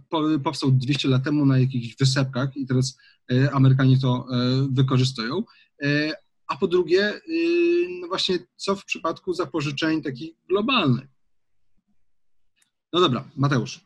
[0.44, 2.98] powstał 200 lat temu na jakichś wysepkach i teraz
[3.32, 5.44] e, Amerykanie to e, wykorzystują,
[5.84, 6.14] e,
[6.48, 11.08] a po drugie, y, no właśnie, co w przypadku zapożyczeń takich globalnych?
[12.94, 13.80] No dobra, Mateusz.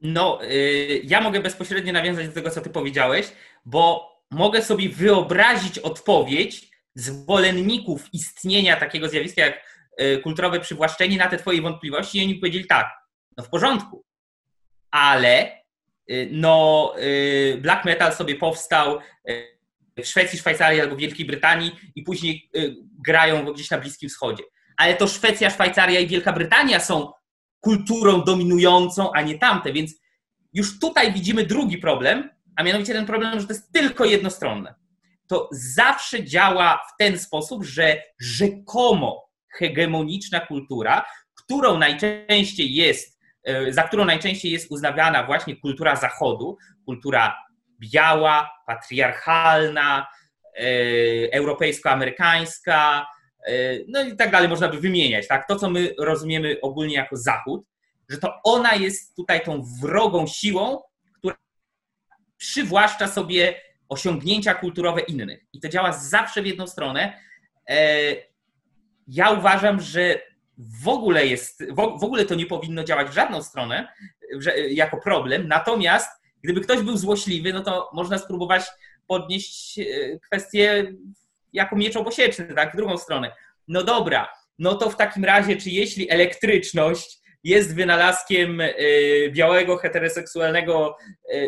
[0.00, 3.32] No, y, ja mogę bezpośrednio nawiązać do tego, co ty powiedziałeś,
[3.64, 11.38] bo mogę sobie wyobrazić odpowiedź zwolenników istnienia takiego zjawiska jak y, kulturowe przywłaszczenie na te
[11.38, 12.90] twoje wątpliwości i oni powiedzieli tak,
[13.36, 14.04] no w porządku,
[14.90, 15.62] ale
[16.30, 16.94] no
[17.58, 18.98] black metal sobie powstał
[19.96, 22.76] w Szwecji, Szwajcarii albo Wielkiej Brytanii i później y,
[23.06, 24.42] grają gdzieś na Bliskim Wschodzie.
[24.76, 27.12] Ale to Szwecja, Szwajcaria i Wielka Brytania są
[27.60, 29.94] kulturą dominującą, a nie tamte, więc
[30.52, 34.74] już tutaj widzimy drugi problem, a mianowicie ten problem, że to jest tylko jednostronne.
[35.28, 43.82] To zawsze działa w ten sposób, że rzekomo hegemoniczna kultura, którą najczęściej jest, y, za
[43.82, 47.36] którą najczęściej jest uznawana właśnie kultura Zachodu, kultura
[47.90, 50.06] biała, patriarchalna,
[50.56, 50.64] e,
[51.32, 53.06] europejsko-amerykańska,
[53.46, 53.52] e,
[53.88, 55.48] no i tak dalej, można by wymieniać, tak?
[55.48, 57.64] To, co my rozumiemy ogólnie jako Zachód,
[58.08, 60.82] że to ona jest tutaj tą wrogą siłą,
[61.18, 61.36] która
[62.36, 65.44] przywłaszcza sobie osiągnięcia kulturowe innych.
[65.52, 67.20] I to działa zawsze w jedną stronę.
[67.68, 67.76] E,
[69.06, 70.20] ja uważam, że
[70.58, 73.92] w ogóle jest, w ogóle to nie powinno działać w żadną stronę,
[74.68, 75.48] jako problem.
[75.48, 78.62] Natomiast gdyby ktoś był złośliwy, no to można spróbować
[79.06, 79.80] podnieść
[80.26, 80.92] kwestię
[81.52, 83.32] jako miecz obosieczny, tak, w drugą stronę.
[83.68, 84.28] No dobra,
[84.58, 88.62] no to w takim razie, czy jeśli elektryczność jest wynalazkiem
[89.30, 90.96] białego, heteroseksualnego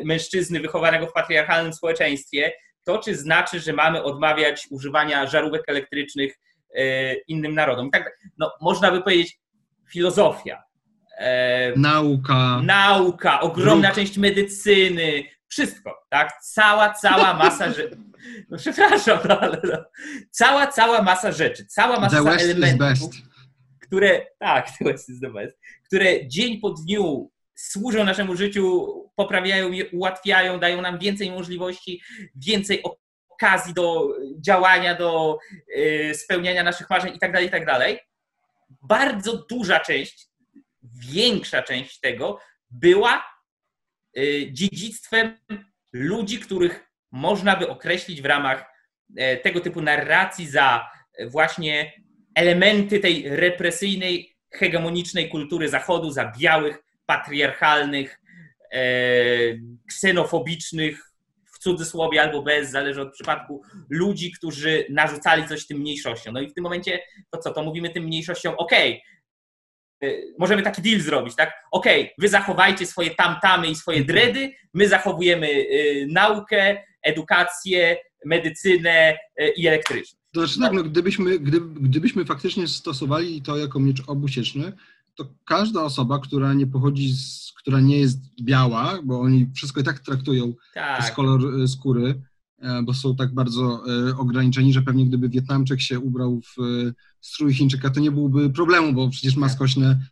[0.04, 2.52] mężczyzny wychowanego w patriarchalnym społeczeństwie,
[2.84, 6.38] to czy znaczy, że mamy odmawiać używania żarówek elektrycznych
[6.74, 7.90] e, innym narodom?
[7.90, 9.38] Tak, no, można by powiedzieć
[9.92, 10.63] filozofia.
[11.18, 12.60] E, nauka.
[12.64, 16.32] Nauka, ogromna część medycyny, wszystko, tak?
[16.42, 17.96] Cała, cała masa rzeczy.
[18.50, 19.84] No przepraszam, no, ale no.
[20.30, 23.10] cała, cała masa rzeczy, cała masa the West elementów,
[23.82, 29.72] które, tak, the West is the best, które dzień po dniu służą naszemu życiu, poprawiają
[29.72, 32.02] je, ułatwiają, dają nam więcej możliwości,
[32.36, 32.82] więcej
[33.30, 34.08] okazji do
[34.40, 35.38] działania, do
[35.76, 37.66] y, spełniania naszych marzeń itd., tak itd.
[37.66, 37.96] Tak
[38.82, 40.28] Bardzo duża część,
[41.12, 43.24] większa część tego była
[44.18, 45.38] y, dziedzictwem
[45.92, 48.64] ludzi, których można by określić w ramach
[49.16, 50.88] e, tego typu narracji za
[51.26, 51.92] właśnie
[52.34, 58.20] elementy tej represyjnej, hegemonicznej kultury Zachodu, za białych, patriarchalnych,
[58.72, 58.80] e,
[59.88, 61.10] ksenofobicznych,
[61.54, 66.34] w cudzysłowie albo bez, zależy od przypadku, ludzi, którzy narzucali coś tym mniejszościom.
[66.34, 69.13] No i w tym momencie, to co, to mówimy tym mniejszościom, okej, okay,
[70.38, 71.52] możemy taki deal zrobić, tak?
[71.70, 79.16] Okej, okay, wy zachowajcie swoje tamtamy i swoje dredy, my zachowujemy y, naukę, edukację, medycynę
[79.40, 80.16] y, i elektryczność.
[80.32, 84.72] To znaczy tak, no, gdybyśmy, gdyby, gdybyśmy faktycznie stosowali to jako miecz obusieczny,
[85.14, 89.84] to każda osoba, która nie pochodzi, z, która nie jest biała, bo oni wszystko i
[89.84, 90.98] tak traktują tak.
[90.98, 92.14] przez kolor e, skóry, e,
[92.84, 96.56] bo są tak bardzo e, ograniczeni, że pewnie gdyby Wietnamczyk się ubrał w
[97.20, 99.56] strój Chińczyka, to nie byłoby problemu, bo przecież ma tak.
[99.56, 100.06] skośne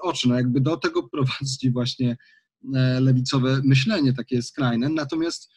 [0.00, 0.28] oczy.
[0.28, 2.16] No jakby do tego prowadzi właśnie
[3.00, 4.88] lewicowe myślenie, takie skrajne.
[4.88, 5.50] Natomiast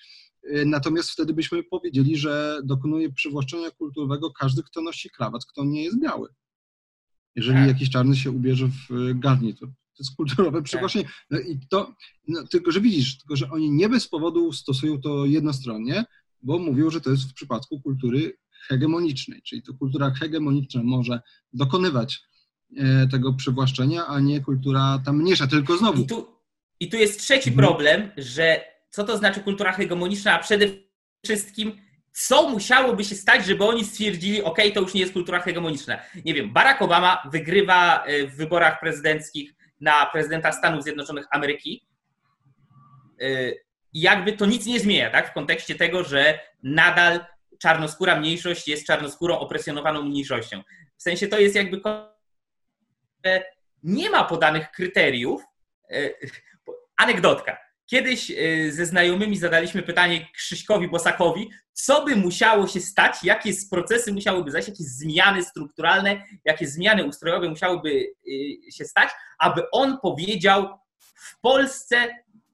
[0.66, 6.00] Natomiast wtedy byśmy powiedzieli, że dokonuje przywłaszczenia kulturowego każdy, kto nosi krawat, kto nie jest
[6.00, 6.30] biały.
[7.36, 7.68] Jeżeli tak.
[7.68, 9.70] jakiś czarny się ubierze w e, garnitur.
[9.70, 11.06] To jest kulturowe przywłaszczenie.
[11.06, 11.14] Tak.
[11.30, 11.96] No i to,
[12.28, 16.06] no, tylko że widzisz, tylko że oni nie bez powodu stosują to jednostronnie,
[16.42, 21.22] bo mówią, że to jest w przypadku kultury hegemonicznej, czyli to kultura hegemoniczna może
[21.54, 22.20] dokonywać
[22.78, 26.02] e, tego przywłaszczenia, a nie kultura tam mniejsza, tylko znowu.
[26.02, 26.28] I tu,
[26.80, 27.68] i tu jest trzeci mhm.
[27.68, 30.66] problem, że co to znaczy kultura hegemoniczna, a przede
[31.26, 31.72] wszystkim
[32.12, 36.00] co musiałoby się stać, żeby oni stwierdzili, ok, to już nie jest kultura hegemoniczna.
[36.26, 41.88] Nie wiem, Barack Obama wygrywa e, w wyborach prezydenckich na prezydenta Stanów Zjednoczonych Ameryki
[43.22, 43.52] e,
[44.02, 47.26] jakby to nic nie zmienia, tak, w kontekście tego, że nadal
[47.60, 50.64] czarnoskóra mniejszość jest czarnoskórą opresjonowaną mniejszością.
[50.98, 51.82] W sensie to jest jakby
[53.84, 55.42] nie ma podanych kryteriów.
[55.92, 56.10] E,
[56.98, 57.58] anegdotka.
[57.86, 64.14] Kiedyś y, ze znajomymi zadaliśmy pytanie Krzyśkowi Bosakowi, co by musiało się stać, jakie procesy
[64.14, 70.80] musiałyby zajść, jakie zmiany strukturalne, jakie zmiany ustrojowe musiałyby y, się stać, aby on powiedział,
[71.16, 72.08] w Polsce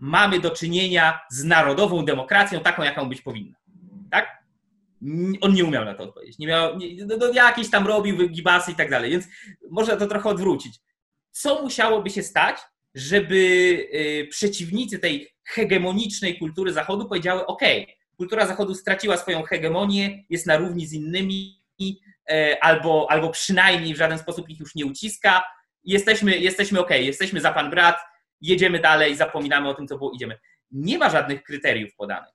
[0.03, 3.55] mamy do czynienia z narodową demokracją, taką, jaką być powinna.
[4.11, 4.43] Tak?
[5.41, 6.37] On nie umiał na to odpowiedzieć.
[6.37, 9.25] Nie miał, nie, no, no, jakieś tam robił gibasy i tak dalej, więc
[9.71, 10.79] można to trochę odwrócić.
[11.31, 12.57] Co musiałoby się stać,
[12.95, 17.61] żeby y, przeciwnicy tej hegemonicznej kultury Zachodu powiedziały: OK,
[18.17, 21.61] kultura Zachodu straciła swoją hegemonię, jest na równi z innymi,
[22.29, 25.43] e, albo, albo przynajmniej w żaden sposób ich już nie uciska.
[25.83, 27.97] Jesteśmy, jesteśmy OK, jesteśmy za pan brat,
[28.43, 30.39] jedziemy dalej, zapominamy o tym, co było, idziemy.
[30.71, 32.33] Nie ma żadnych kryteriów podanych.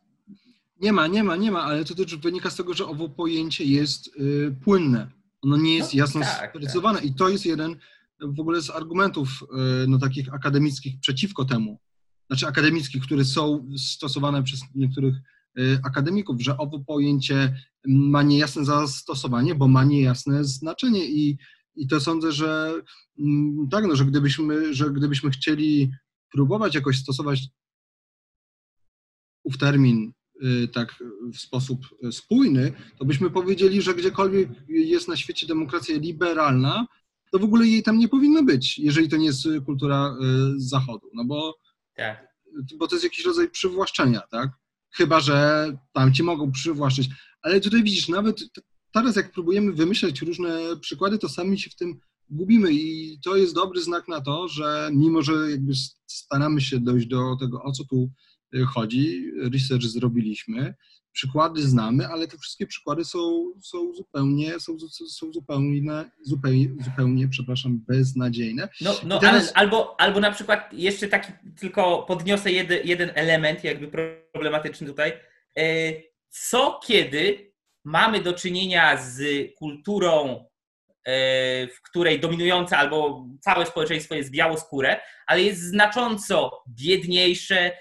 [0.80, 3.64] Nie ma, nie ma, nie ma, ale to też wynika z tego, że owo pojęcie
[3.64, 5.10] jest y, płynne.
[5.42, 7.08] Ono nie jest no, jasno tak, sprecyzowane tak.
[7.08, 7.76] i to jest jeden
[8.20, 11.78] w ogóle z argumentów e, no, takich akademickich przeciwko temu,
[12.26, 15.14] znaczy akademickich, które są stosowane przez niektórych
[15.58, 21.38] e, akademików, że owo pojęcie ma niejasne zastosowanie, bo ma niejasne znaczenie i,
[21.76, 22.74] i to sądzę, że
[23.18, 25.90] mm, tak, no, że gdybyśmy, że gdybyśmy chcieli
[26.32, 27.42] próbować jakoś stosować
[29.44, 30.94] ów termin e, tak
[31.34, 31.80] w sposób
[32.12, 36.86] spójny, to byśmy powiedzieli, że gdziekolwiek jest na świecie demokracja liberalna,
[37.32, 41.10] to w ogóle jej tam nie powinno być, jeżeli to nie jest kultura y, zachodu,
[41.14, 41.58] no bo,
[41.96, 42.28] tak.
[42.78, 44.50] bo to jest jakiś rodzaj przywłaszczenia, tak?
[44.90, 47.08] Chyba, że tam ci mogą przywłaszczyć.
[47.42, 48.40] Ale tutaj widzisz, nawet
[48.92, 53.54] teraz jak próbujemy wymyślać różne przykłady, to sami się w tym gubimy i to jest
[53.54, 55.72] dobry znak na to, że mimo, że jakby
[56.06, 58.10] staramy się dojść do tego, o co tu
[58.74, 59.30] chodzi.
[59.52, 60.74] Research zrobiliśmy,
[61.12, 64.76] przykłady znamy, ale te wszystkie przykłady są, są zupełnie, są,
[65.08, 68.68] są zupełnie, zupełnie, zupełnie, przepraszam, beznadziejne.
[68.80, 69.52] No, no teraz...
[69.54, 73.88] albo, albo na przykład jeszcze taki, tylko podniosę jeden, jeden element jakby
[74.32, 75.12] problematyczny tutaj.
[75.58, 75.62] E,
[76.28, 77.47] co kiedy
[77.84, 79.22] mamy do czynienia z
[79.58, 80.44] kulturą,
[81.04, 87.72] e, w której dominująca albo całe społeczeństwo jest białoskóre, ale jest znacząco biedniejsze,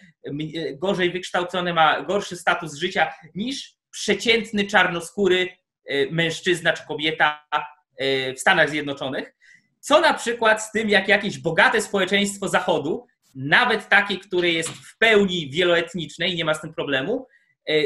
[0.74, 5.50] gorzej wykształcony, ma gorszy status życia niż przeciętny czarnoskóry
[5.86, 7.48] e, mężczyzna czy kobieta
[7.98, 9.34] e, w Stanach Zjednoczonych.
[9.80, 13.06] Co na przykład z tym, jak jakieś bogate społeczeństwo Zachodu,
[13.36, 17.37] nawet takie, które jest w pełni wieloetniczne i nie ma z tym problemu, e,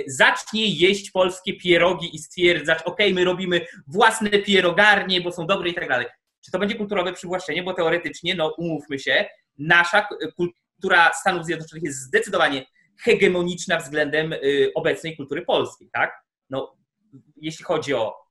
[0.08, 5.74] zacznie jeść polskie pierogi i stwierdzać, ok, my robimy własne pierogarnie, bo są dobre i
[5.74, 6.08] tak dalej.
[6.46, 7.64] Czy to będzie kulturowe przywłaszczenie?
[7.64, 9.26] Bo teoretycznie, no umówmy się,
[9.58, 12.66] nasza kultura Stanów Zjednoczonych jest zdecydowanie
[13.04, 16.14] hegemoniczna względem y, obecnej kultury polskiej, tak?
[16.50, 16.76] No,
[17.36, 18.22] jeśli chodzi o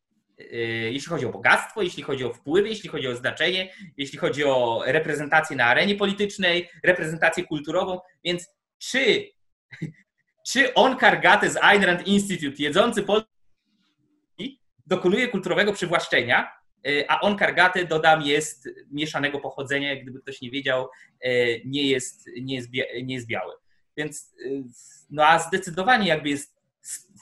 [0.90, 4.82] jeśli chodzi o bogactwo, jeśli chodzi o wpływy, jeśli chodzi o znaczenie, jeśli chodzi o
[4.86, 9.26] reprezentację na arenie politycznej, reprezentację kulturową, więc czy,
[10.52, 13.30] czy Onkar Gate z Ayn Rand Institute, jedzący Polski,
[14.86, 20.88] dokonuje kulturowego przywłaszczenia, E, a on kargaty, dodam, jest mieszanego pochodzenia, gdyby ktoś nie wiedział,
[21.20, 21.30] e,
[21.64, 22.68] nie jest, nie jest,
[23.04, 23.54] nie jest biały.
[23.96, 24.48] Więc, e,
[25.10, 26.56] no a zdecydowanie jakby jest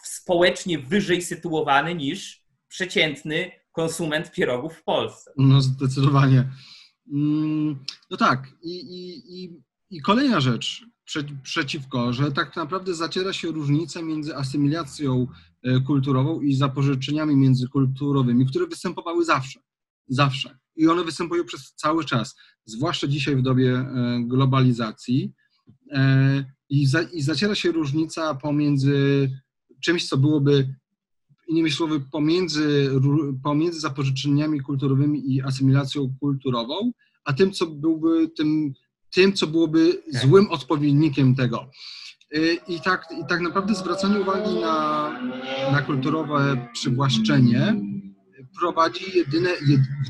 [0.04, 5.32] społecznie wyżej sytuowany niż przeciętny konsument pierogów w Polsce.
[5.36, 6.48] No zdecydowanie.
[7.12, 8.48] Mm, no tak.
[8.62, 10.84] I, i, i, i kolejna rzecz
[11.42, 15.26] przeciwko, że tak naprawdę zaciera się różnica między asymilacją
[15.62, 19.60] E, kulturową i zapożyczeniami międzykulturowymi, które występowały zawsze.
[20.08, 20.58] Zawsze.
[20.76, 25.32] I one występują przez cały czas, zwłaszcza dzisiaj w dobie e, globalizacji.
[25.92, 29.30] E, I, za, i zaciera się różnica pomiędzy
[29.80, 30.74] czymś, co byłoby,
[31.48, 32.90] innymi słowy, pomiędzy,
[33.42, 36.92] pomiędzy zapożyczeniami kulturowymi i asymilacją kulturową,
[37.24, 38.72] a tym, co byłby tym,
[39.10, 41.70] tym co byłoby złym odpowiednikiem tego.
[42.36, 45.10] Y, I tak, I tak naprawdę zwracanie uwagi na,
[45.72, 47.80] na kulturowe przywłaszczenie
[48.58, 49.50] prowadzi jedyne,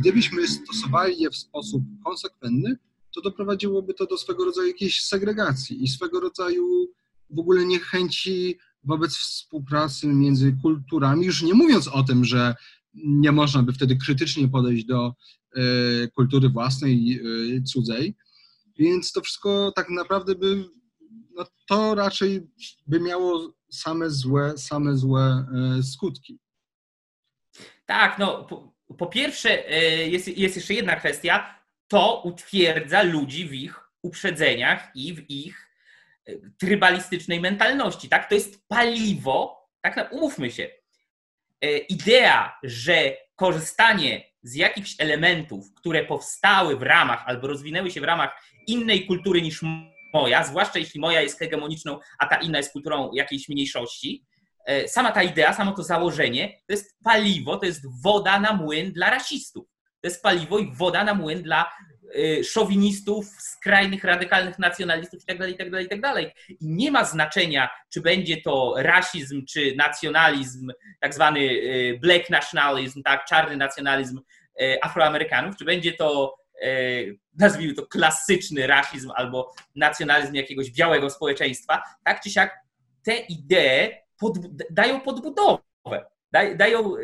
[0.00, 2.76] gdybyśmy stosowali je w sposób konsekwentny,
[3.14, 6.88] to doprowadziłoby to do swego rodzaju jakiejś segregacji i swego rodzaju
[7.30, 12.54] w ogóle niechęci wobec współpracy między kulturami, już nie mówiąc o tym, że
[12.94, 15.14] nie można by wtedy krytycznie podejść do
[15.56, 17.20] y, kultury własnej,
[17.56, 18.14] y, cudzej.
[18.78, 20.64] Więc to wszystko tak naprawdę by
[21.38, 22.46] no to raczej
[22.86, 25.46] by miało same złe, same złe
[25.78, 26.38] e, skutki.
[27.86, 33.54] Tak, no po, po pierwsze e, jest, jest jeszcze jedna kwestia, to utwierdza ludzi w
[33.54, 35.68] ich uprzedzeniach i w ich
[36.26, 38.28] e, trybalistycznej mentalności, tak?
[38.28, 40.68] To jest paliwo, tak, no, umówmy się.
[41.88, 48.42] Idea, że korzystanie z jakichś elementów, które powstały w ramach albo rozwinęły się w ramach
[48.66, 49.60] innej kultury niż
[50.14, 54.24] moja, zwłaszcza jeśli moja jest hegemoniczną, a ta inna jest kulturą jakiejś mniejszości,
[54.66, 58.92] e, sama ta idea, samo to założenie, to jest paliwo, to jest woda na młyn
[58.92, 59.66] dla rasistów.
[60.00, 61.72] To jest paliwo i woda na młyn dla
[62.44, 66.12] szowinistów, skrajnych, radykalnych nacjonalistów itd., itd., itd.
[66.48, 73.02] I nie ma znaczenia, czy będzie to rasizm, czy nacjonalizm, tak zwany e, black nationalism,
[73.02, 74.20] tak, czarny nacjonalizm
[74.82, 76.36] Afroamerykanów, czy będzie to
[77.38, 82.58] nazwijmy to klasyczny rasizm albo nacjonalizm jakiegoś białego społeczeństwa, tak czy siak
[83.04, 84.38] te idee pod,
[84.70, 85.62] dają podbudowę,
[86.56, 86.94] dają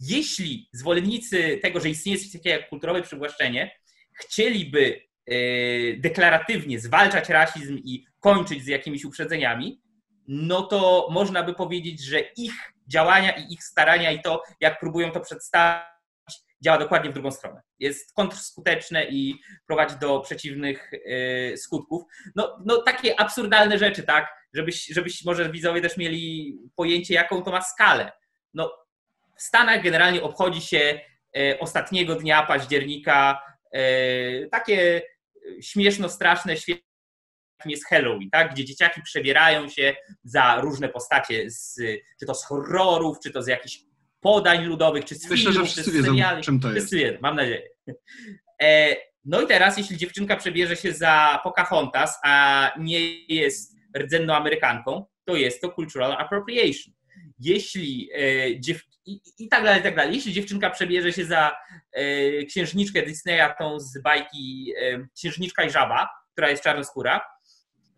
[0.00, 3.70] jeśli zwolennicy tego, że istnieje coś takiego jak kulturowe przywłaszczenie,
[4.12, 5.34] chcieliby e,
[5.96, 9.82] deklaratywnie zwalczać rasizm i kończyć z jakimiś uprzedzeniami,
[10.28, 12.52] no to można by powiedzieć, że ich
[12.88, 15.92] działania i ich starania i to, jak próbują to przedstawić,
[16.64, 17.62] działa dokładnie w drugą stronę.
[17.78, 22.02] Jest kontrskuteczne i prowadzi do przeciwnych y, skutków.
[22.36, 24.28] No, no takie absurdalne rzeczy, tak?
[24.54, 28.12] Żebyś, żebyś może widzowie też mieli pojęcie, jaką to ma skalę.
[28.54, 28.72] No,
[29.42, 31.00] w Stanach generalnie obchodzi się
[31.36, 33.42] y, ostatniego dnia października
[33.76, 35.02] y, takie
[35.60, 36.82] śmieszno straszne święto
[37.66, 38.52] jest Halloween, tak?
[38.52, 41.74] gdzie dzieciaki przebierają się za różne postacie, z,
[42.20, 43.78] czy to z horrorów, czy to z jakichś
[44.20, 46.42] podań ludowych, czy z Myślę, filmów, że wszyscy wiedzą, seriali.
[46.42, 46.78] czym to jest.
[46.78, 47.68] Wszyscy wiedzą, mam nadzieję.
[48.62, 55.06] E, no i teraz, jeśli dziewczynka przebierze się za Pocahontas, a nie jest rdzenną Amerykanką,
[55.24, 56.94] to jest to cultural appropriation.
[57.38, 58.60] Jeśli e.
[59.06, 60.14] I, i, tak dalej, i tak dalej.
[60.14, 61.52] Jeśli dziewczynka przebierze się za
[61.92, 67.20] e, księżniczkę Disneya, tą z bajki e, Księżniczka i Żaba, która jest czarnoskóra,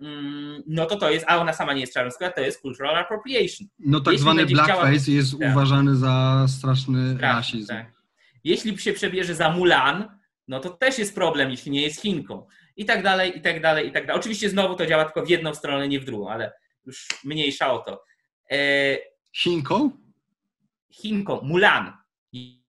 [0.01, 3.69] mm, no to to jest, a ona sama nie jest czarnoskóra, to jest cultural appropriation.
[3.79, 5.51] No tak Jeśli zwany blackface chciała- jest Tak.
[5.51, 7.69] uważany za straszny Strasznie, rasizm.
[7.69, 7.87] tak.
[8.45, 12.47] Jeśli się przebierze za Mulan, no to też jest problem, jeśli nie jest Chinką.
[12.77, 14.21] I tak dalej, i tak dalej, i tak dalej.
[14.21, 16.53] Oczywiście znowu to działa tylko w jedną stronę, nie w drugą, ale
[16.87, 18.03] już mniejsza o to.
[18.51, 18.57] E,
[19.37, 19.91] Chinką?
[21.01, 21.93] Chinką, Mulan.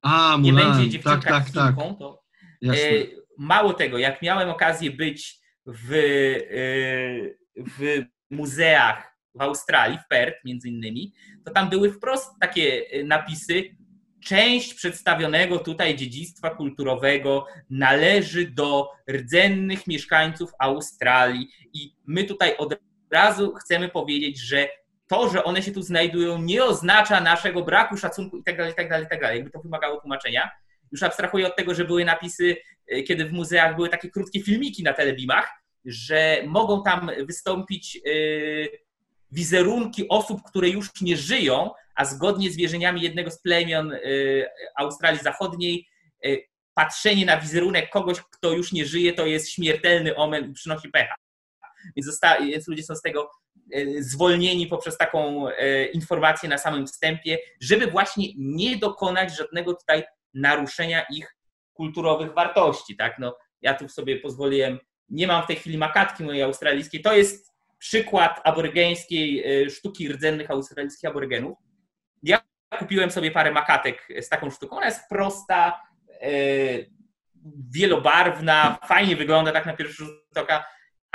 [0.01, 0.65] A, Nie Mulan.
[0.67, 1.76] będzie tak, dziewczynka tak, tak.
[1.76, 2.23] Chinką, to
[2.61, 2.82] Jasne.
[2.82, 3.05] E,
[3.38, 10.69] Mało tego, jak miałem okazję być w, e, w muzeach w Australii, w Perth między
[10.69, 11.13] innymi,
[11.45, 13.63] to tam były wprost takie e, napisy.
[14.23, 22.76] Część przedstawionego tutaj dziedzictwa kulturowego należy do rdzennych mieszkańców Australii i my tutaj od
[23.11, 24.69] razu chcemy powiedzieć, że
[25.07, 29.35] to, że one się tu znajdują, nie oznacza naszego braku szacunku itd., itd., itd.
[29.35, 30.51] Jakby to wymagało tłumaczenia.
[30.91, 32.55] Już abstrahuję od tego, że były napisy,
[32.87, 35.49] e, kiedy w muzeach były takie krótkie filmiki na telebimach,
[35.85, 37.99] że mogą tam wystąpić e,
[39.31, 43.99] wizerunki osób, które już nie żyją, a zgodnie z wierzeniami jednego z plemion e,
[44.77, 45.87] Australii Zachodniej,
[46.73, 51.15] patrzenie na wizerunek kogoś, kto już nie żyje, to jest śmiertelny omen i przynosi pecha.
[51.95, 53.29] Więc, więc ludzie są z tego
[53.99, 60.03] zwolnieni poprzez taką e, informację na samym wstępie, żeby właśnie nie dokonać żadnego tutaj
[60.33, 61.35] naruszenia ich
[61.73, 62.95] kulturowych wartości.
[62.95, 63.19] Tak?
[63.19, 64.79] No, ja tu sobie pozwoliłem,
[65.09, 70.51] nie mam w tej chwili makatki mojej australijskiej, to jest przykład aborygeńskiej e, sztuki rdzennych
[70.51, 71.57] australijskich aborygenów.
[72.23, 72.41] Ja
[72.79, 75.81] kupiłem sobie parę makatek z taką sztuką, ona jest prosta,
[76.21, 76.29] e,
[77.71, 80.65] wielobarwna, fajnie wygląda tak na pierwszy rzut oka,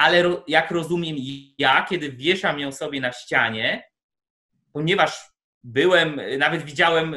[0.01, 1.17] ale jak rozumiem
[1.59, 3.85] ja, kiedy wieszam ją sobie na ścianie,
[4.73, 5.31] ponieważ
[5.65, 7.17] byłem, nawet widziałem,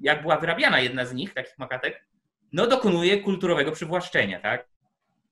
[0.00, 2.06] jak była wyrabiana jedna z nich, takich makatek,
[2.52, 4.68] no dokonuję kulturowego przywłaszczenia, tak?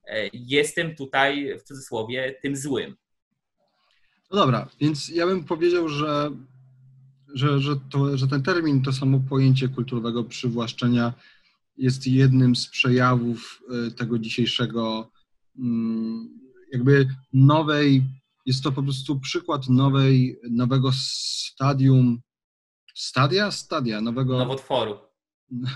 [0.05, 2.97] E, Jestem tutaj, w cudzysłowie, tym złym.
[4.30, 6.30] No dobra, więc ja bym powiedział, że,
[7.34, 11.12] że, że, to, że ten termin, to samo pojęcie kulturowego przywłaszczenia
[11.76, 15.11] jest jednym z przejawów y, tego dzisiejszego
[15.59, 18.04] mm, jakby nowej,
[18.46, 22.20] jest to po prostu przykład nowej, nowego stadium,
[22.94, 23.50] stadia?
[23.50, 24.98] Stadia, nowego, Nowotworu.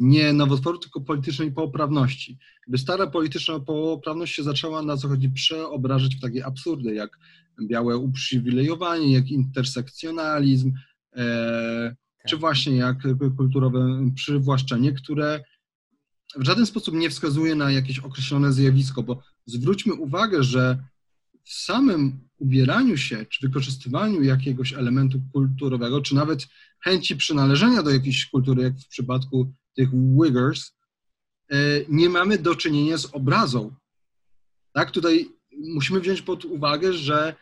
[0.00, 2.38] nie nowotworu, tylko politycznej poprawności.
[2.66, 7.18] Jakby stara polityczna poprawność się zaczęła na co chodzi przeobrażać w takie absurdy, jak
[7.62, 10.72] białe uprzywilejowanie, jak intersekcjonalizm,
[11.16, 11.96] e,
[12.28, 12.96] czy właśnie jak
[13.36, 15.44] kulturowe przywłaszczenie, które
[16.36, 20.84] w żaden sposób nie wskazuje na jakieś określone zjawisko, bo zwróćmy uwagę, że
[21.44, 26.46] w samym ubieraniu się, czy wykorzystywaniu jakiegoś elementu kulturowego, czy nawet
[26.80, 30.72] chęci przynależenia do jakiejś kultury, jak w przypadku tych Wiggers,
[31.50, 31.56] e,
[31.88, 33.74] nie mamy do czynienia z obrazą.
[34.72, 35.28] Tak, tutaj
[35.58, 37.34] musimy wziąć pod uwagę, że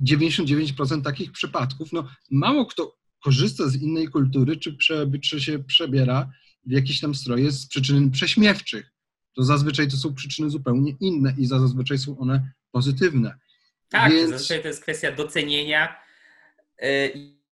[0.00, 6.30] 99% takich przypadków, no mało kto korzysta z innej kultury, czy, prze, czy się przebiera
[6.66, 8.95] w jakieś tam stroje z przyczyn prześmiewczych.
[9.36, 13.34] To zazwyczaj to są przyczyny zupełnie inne i zazwyczaj są one pozytywne.
[13.88, 15.96] Tak, Więc- zazwyczaj to jest kwestia docenienia.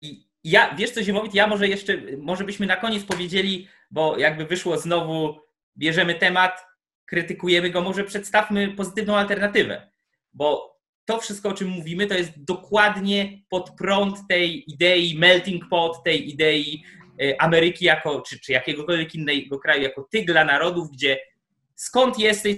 [0.02, 4.46] I ja, wiesz co, Zimowit, ja może jeszcze, może byśmy na koniec powiedzieli, bo jakby
[4.46, 5.40] wyszło znowu,
[5.78, 6.66] bierzemy temat,
[7.06, 9.92] krytykujemy go, może przedstawmy pozytywną alternatywę,
[10.34, 10.74] bo
[11.06, 16.30] to wszystko, o czym mówimy, to jest dokładnie pod prąd tej idei melting pot, tej
[16.30, 16.84] idei
[17.22, 21.20] y, Ameryki jako, czy, czy jakiegokolwiek innego kraju, jako tygla narodów, gdzie
[21.84, 22.56] skąd jesteś,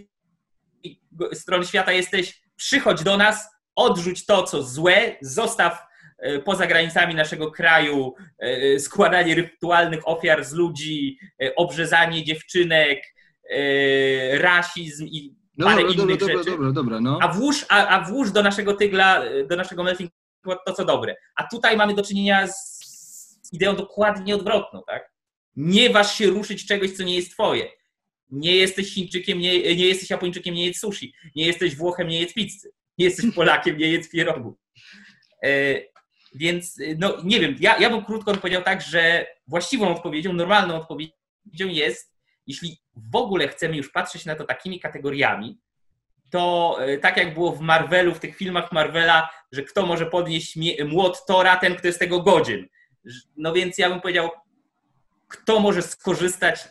[1.34, 5.80] strony świata jesteś, przychodź do nas, odrzuć to, co złe, zostaw
[6.18, 13.00] e, poza granicami naszego kraju e, składanie rytualnych ofiar z ludzi, e, obrzezanie dziewczynek,
[13.50, 16.50] e, rasizm i No parę dobra, dobra, innych dobra, rzeczy.
[16.52, 17.20] dobra, dobra, no.
[17.22, 20.12] A włóż, a, a włóż do naszego tygla, do naszego melting
[20.66, 21.16] to, co dobre.
[21.36, 22.86] A tutaj mamy do czynienia z
[23.46, 25.12] z ideą dokładnie odwrotną, tak?
[25.56, 27.68] Nie waż się ruszyć czegoś, co nie jest twoje.
[28.30, 31.14] Nie jesteś Chińczykiem, nie, nie jesteś Japończykiem, nie jedz sushi.
[31.36, 32.72] Nie jesteś Włochem, nie jedz pizzy.
[32.98, 34.58] Nie jesteś Polakiem, nie jedz pierogu.
[35.44, 35.82] E,
[36.36, 41.68] więc, no nie wiem, ja, ja bym krótko odpowiedział tak, że właściwą odpowiedzią, normalną odpowiedzią
[41.68, 42.16] jest,
[42.48, 45.58] jeśli w ogóle chcemy już patrzeć na to takimi kategoriami,
[46.30, 50.58] to e, tak jak było w Marvelu, w tych filmach Marvela, że kto może podnieść
[50.86, 52.68] młot Tora, ten, kto jest tego godzien.
[53.38, 54.30] No więc ja bym powiedział,
[55.28, 56.68] kto może skorzystać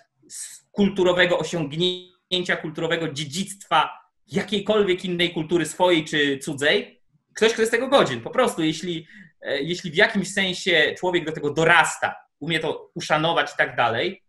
[0.75, 3.91] kulturowego osiągnięcia, kulturowego dziedzictwa
[4.27, 7.01] jakiejkolwiek innej kultury swojej czy cudzej,
[7.35, 8.21] ktoś, kto jest tego godzien.
[8.21, 9.07] Po prostu, jeśli,
[9.43, 14.23] e, jeśli w jakimś sensie człowiek do tego dorasta, umie to uszanować i tak dalej,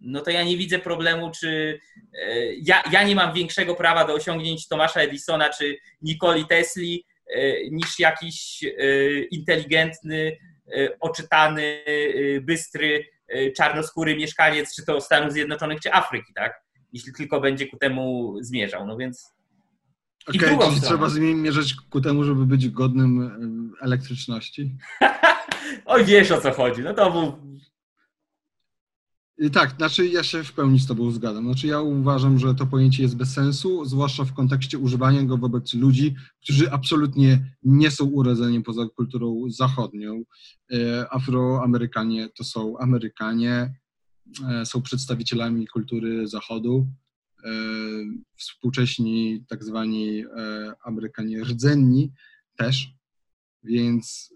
[0.00, 1.80] no to ja nie widzę problemu, czy
[2.14, 7.70] e, ja, ja nie mam większego prawa do osiągnięć Tomasza Edisona czy Nikoli Tesli e,
[7.70, 8.64] niż jakiś
[9.30, 10.36] inteligentny,
[11.00, 11.84] oczytany,
[12.40, 13.04] bystry,
[13.56, 16.52] czarnoskóry mieszkaniec, czy to Stanów Zjednoczonych, czy Afryki, tak?
[16.92, 18.86] Jeśli tylko będzie ku temu zmierzał.
[18.86, 19.34] No więc.
[20.28, 24.76] Okej, okay, czyli trzeba zmierzać ku temu, żeby być godnym elektryczności?
[25.86, 26.82] Oj, wiesz o co chodzi.
[26.82, 27.49] No to był
[29.48, 31.44] tak, znaczy ja się w pełni z Tobą zgadzam.
[31.44, 35.74] Znaczy ja uważam, że to pojęcie jest bez sensu, zwłaszcza w kontekście używania go wobec
[35.74, 40.22] ludzi, którzy absolutnie nie są urodzeni poza kulturą zachodnią.
[40.72, 43.74] E, Afroamerykanie to są Amerykanie,
[44.48, 46.86] e, są przedstawicielami kultury Zachodu.
[48.36, 50.24] Współcześni tak zwani
[50.84, 52.12] Amerykanie rdzenni
[52.56, 52.94] też,
[53.62, 54.34] więc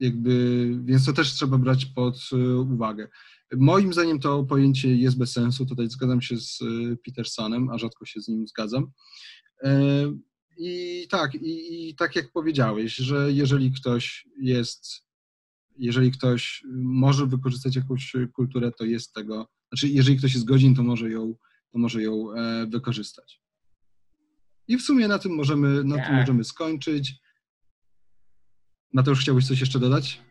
[0.00, 2.30] jakby, więc to też trzeba brać pod
[2.72, 3.08] uwagę.
[3.56, 5.66] Moim zdaniem to pojęcie jest bez sensu.
[5.66, 8.90] Tutaj zgadzam się z e, Petersonem, a rzadko się z nim zgadzam.
[9.62, 10.04] E,
[10.58, 14.86] I tak, i, i tak jak powiedziałeś, że jeżeli ktoś jest,
[15.76, 20.82] jeżeli ktoś może wykorzystać jakąś kulturę, to jest tego, znaczy jeżeli ktoś jest godzin, to
[20.82, 21.34] może ją,
[21.72, 23.42] to może ją e, wykorzystać.
[24.68, 26.20] I w sumie na tym możemy, na tym tak.
[26.20, 27.14] możemy skończyć.
[28.92, 30.29] Mateusz, chciałbyś coś jeszcze dodać?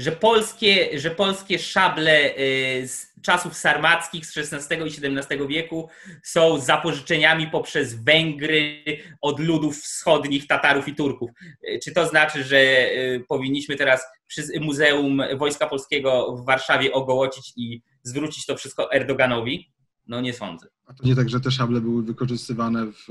[0.00, 5.88] Że polskie, że polskie szable y, z czasów sarmackich z XVI i XVII wieku
[6.22, 8.82] są zapożyczeniami poprzez Węgry
[9.20, 11.30] od ludów wschodnich, Tatarów i Turków.
[11.68, 17.52] Y, czy to znaczy, że y, powinniśmy teraz przy Muzeum Wojska Polskiego w Warszawie ogołocić
[17.56, 19.70] i zwrócić to wszystko Erdoganowi?
[20.06, 20.66] No nie sądzę.
[20.86, 23.06] A to nie tak, że te szable były wykorzystywane w,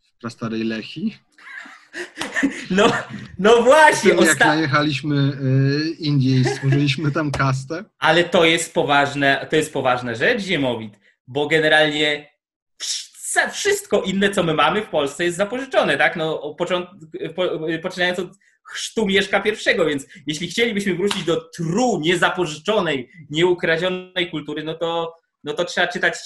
[0.00, 1.18] w prastarej Lechi?
[2.70, 2.92] No,
[3.38, 4.16] no właśnie.
[4.16, 4.28] Osta...
[4.28, 7.84] Jak najechaliśmy y, Indię i stworzyliśmy tam kastę.
[7.98, 12.30] Ale to jest poważne, to jest poważna rzecz, Ziemowit, bo generalnie
[13.52, 16.16] wszystko inne, co my mamy w Polsce jest zapożyczone, tak?
[16.16, 16.56] No,
[17.82, 18.28] poczynając od
[18.64, 25.14] chrztu Mieszka pierwszego, więc jeśli chcielibyśmy wrócić do tru niezapożyczonej, nieukradzionej kultury, no to,
[25.44, 26.18] no to trzeba czytać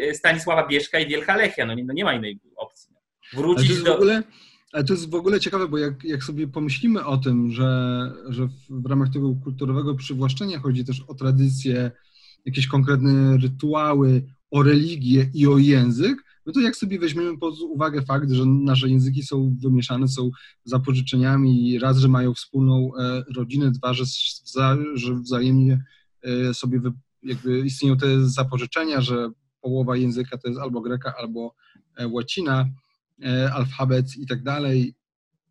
[0.00, 2.94] y, Stanisława Bieszka i Wielka Lechia, no nie, no nie ma innej opcji.
[3.32, 3.92] Wrócić do...
[3.92, 4.22] W ogóle
[4.72, 8.48] ale to jest w ogóle ciekawe, bo jak, jak sobie pomyślimy o tym, że, że
[8.70, 11.90] w ramach tego kulturowego przywłaszczenia chodzi też o tradycje,
[12.44, 18.02] jakieś konkretne rytuały, o religię i o język, no to jak sobie weźmiemy pod uwagę
[18.02, 20.30] fakt, że nasze języki są wymieszane, są
[20.64, 24.04] zapożyczeniami, raz, że mają wspólną e, rodzinę, dwa, że,
[24.94, 25.84] że wzajemnie
[26.22, 26.80] e, sobie
[27.22, 31.54] jakby istnieją te zapożyczenia, że połowa języka to jest albo greka, albo
[31.96, 32.68] e, łacina,
[33.54, 34.94] alfabet i tak dalej,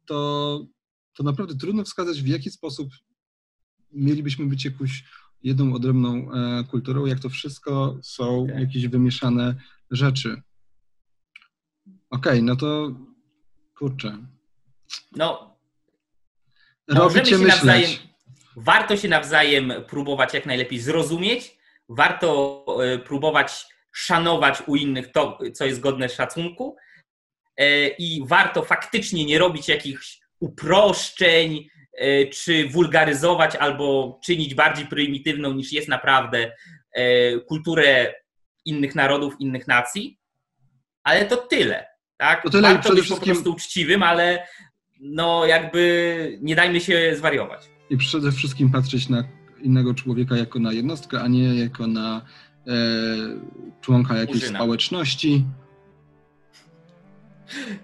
[0.06, 0.66] to,
[1.14, 2.90] to naprawdę trudno wskazać, w jaki sposób
[3.92, 5.04] mielibyśmy być jakąś
[5.44, 9.56] jedną odrębną e, kulturą, jak to wszystko są jakieś wymieszane
[9.92, 10.42] rzeczy.
[12.10, 12.92] Okej, okay, no to
[13.78, 14.18] kurczę.
[15.16, 15.58] No,
[16.88, 17.48] robi cię myśleć.
[17.48, 17.90] Nawzajem,
[18.56, 21.58] warto się nawzajem próbować jak najlepiej zrozumieć,
[21.90, 26.89] warto e, próbować szanować u innych to, co jest godne szacunku, E,
[27.99, 35.72] i warto faktycznie nie robić jakichś uproszczeń, e, czy wulgaryzować albo czynić bardziej prymitywną niż
[35.72, 36.51] jest naprawdę
[36.93, 38.14] e, kulturę
[38.66, 40.20] innych narodów, innych nacji.
[41.03, 41.86] Ale to tyle.
[42.18, 42.43] Tak?
[42.43, 43.20] To tyle Warto być wszystkim...
[43.20, 44.47] po prostu uczciwym, ale
[44.99, 47.70] no jakby nie dajmy się zwariować.
[47.89, 49.24] I przede wszystkim patrzeć na
[49.62, 52.26] innego człowieka jako na jednostkę, a nie jako na
[52.68, 52.72] e,
[53.82, 54.60] członka jakiejś Użyna.
[54.60, 55.45] społeczności,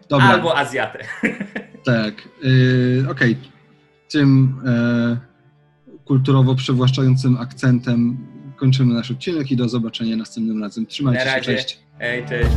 [0.09, 0.28] Dobra.
[0.28, 0.99] Albo Azjatę.
[1.86, 2.30] Tak.
[2.43, 3.32] Yy, Okej.
[3.32, 3.36] Okay.
[4.11, 5.18] Tym e,
[6.05, 8.18] kulturowo przywłaszczającym akcentem
[8.55, 10.86] kończymy nasz odcinek i do zobaczenia następnym razem.
[10.86, 11.80] Trzymajcie się, cześć.
[11.99, 12.49] Hej, cześć.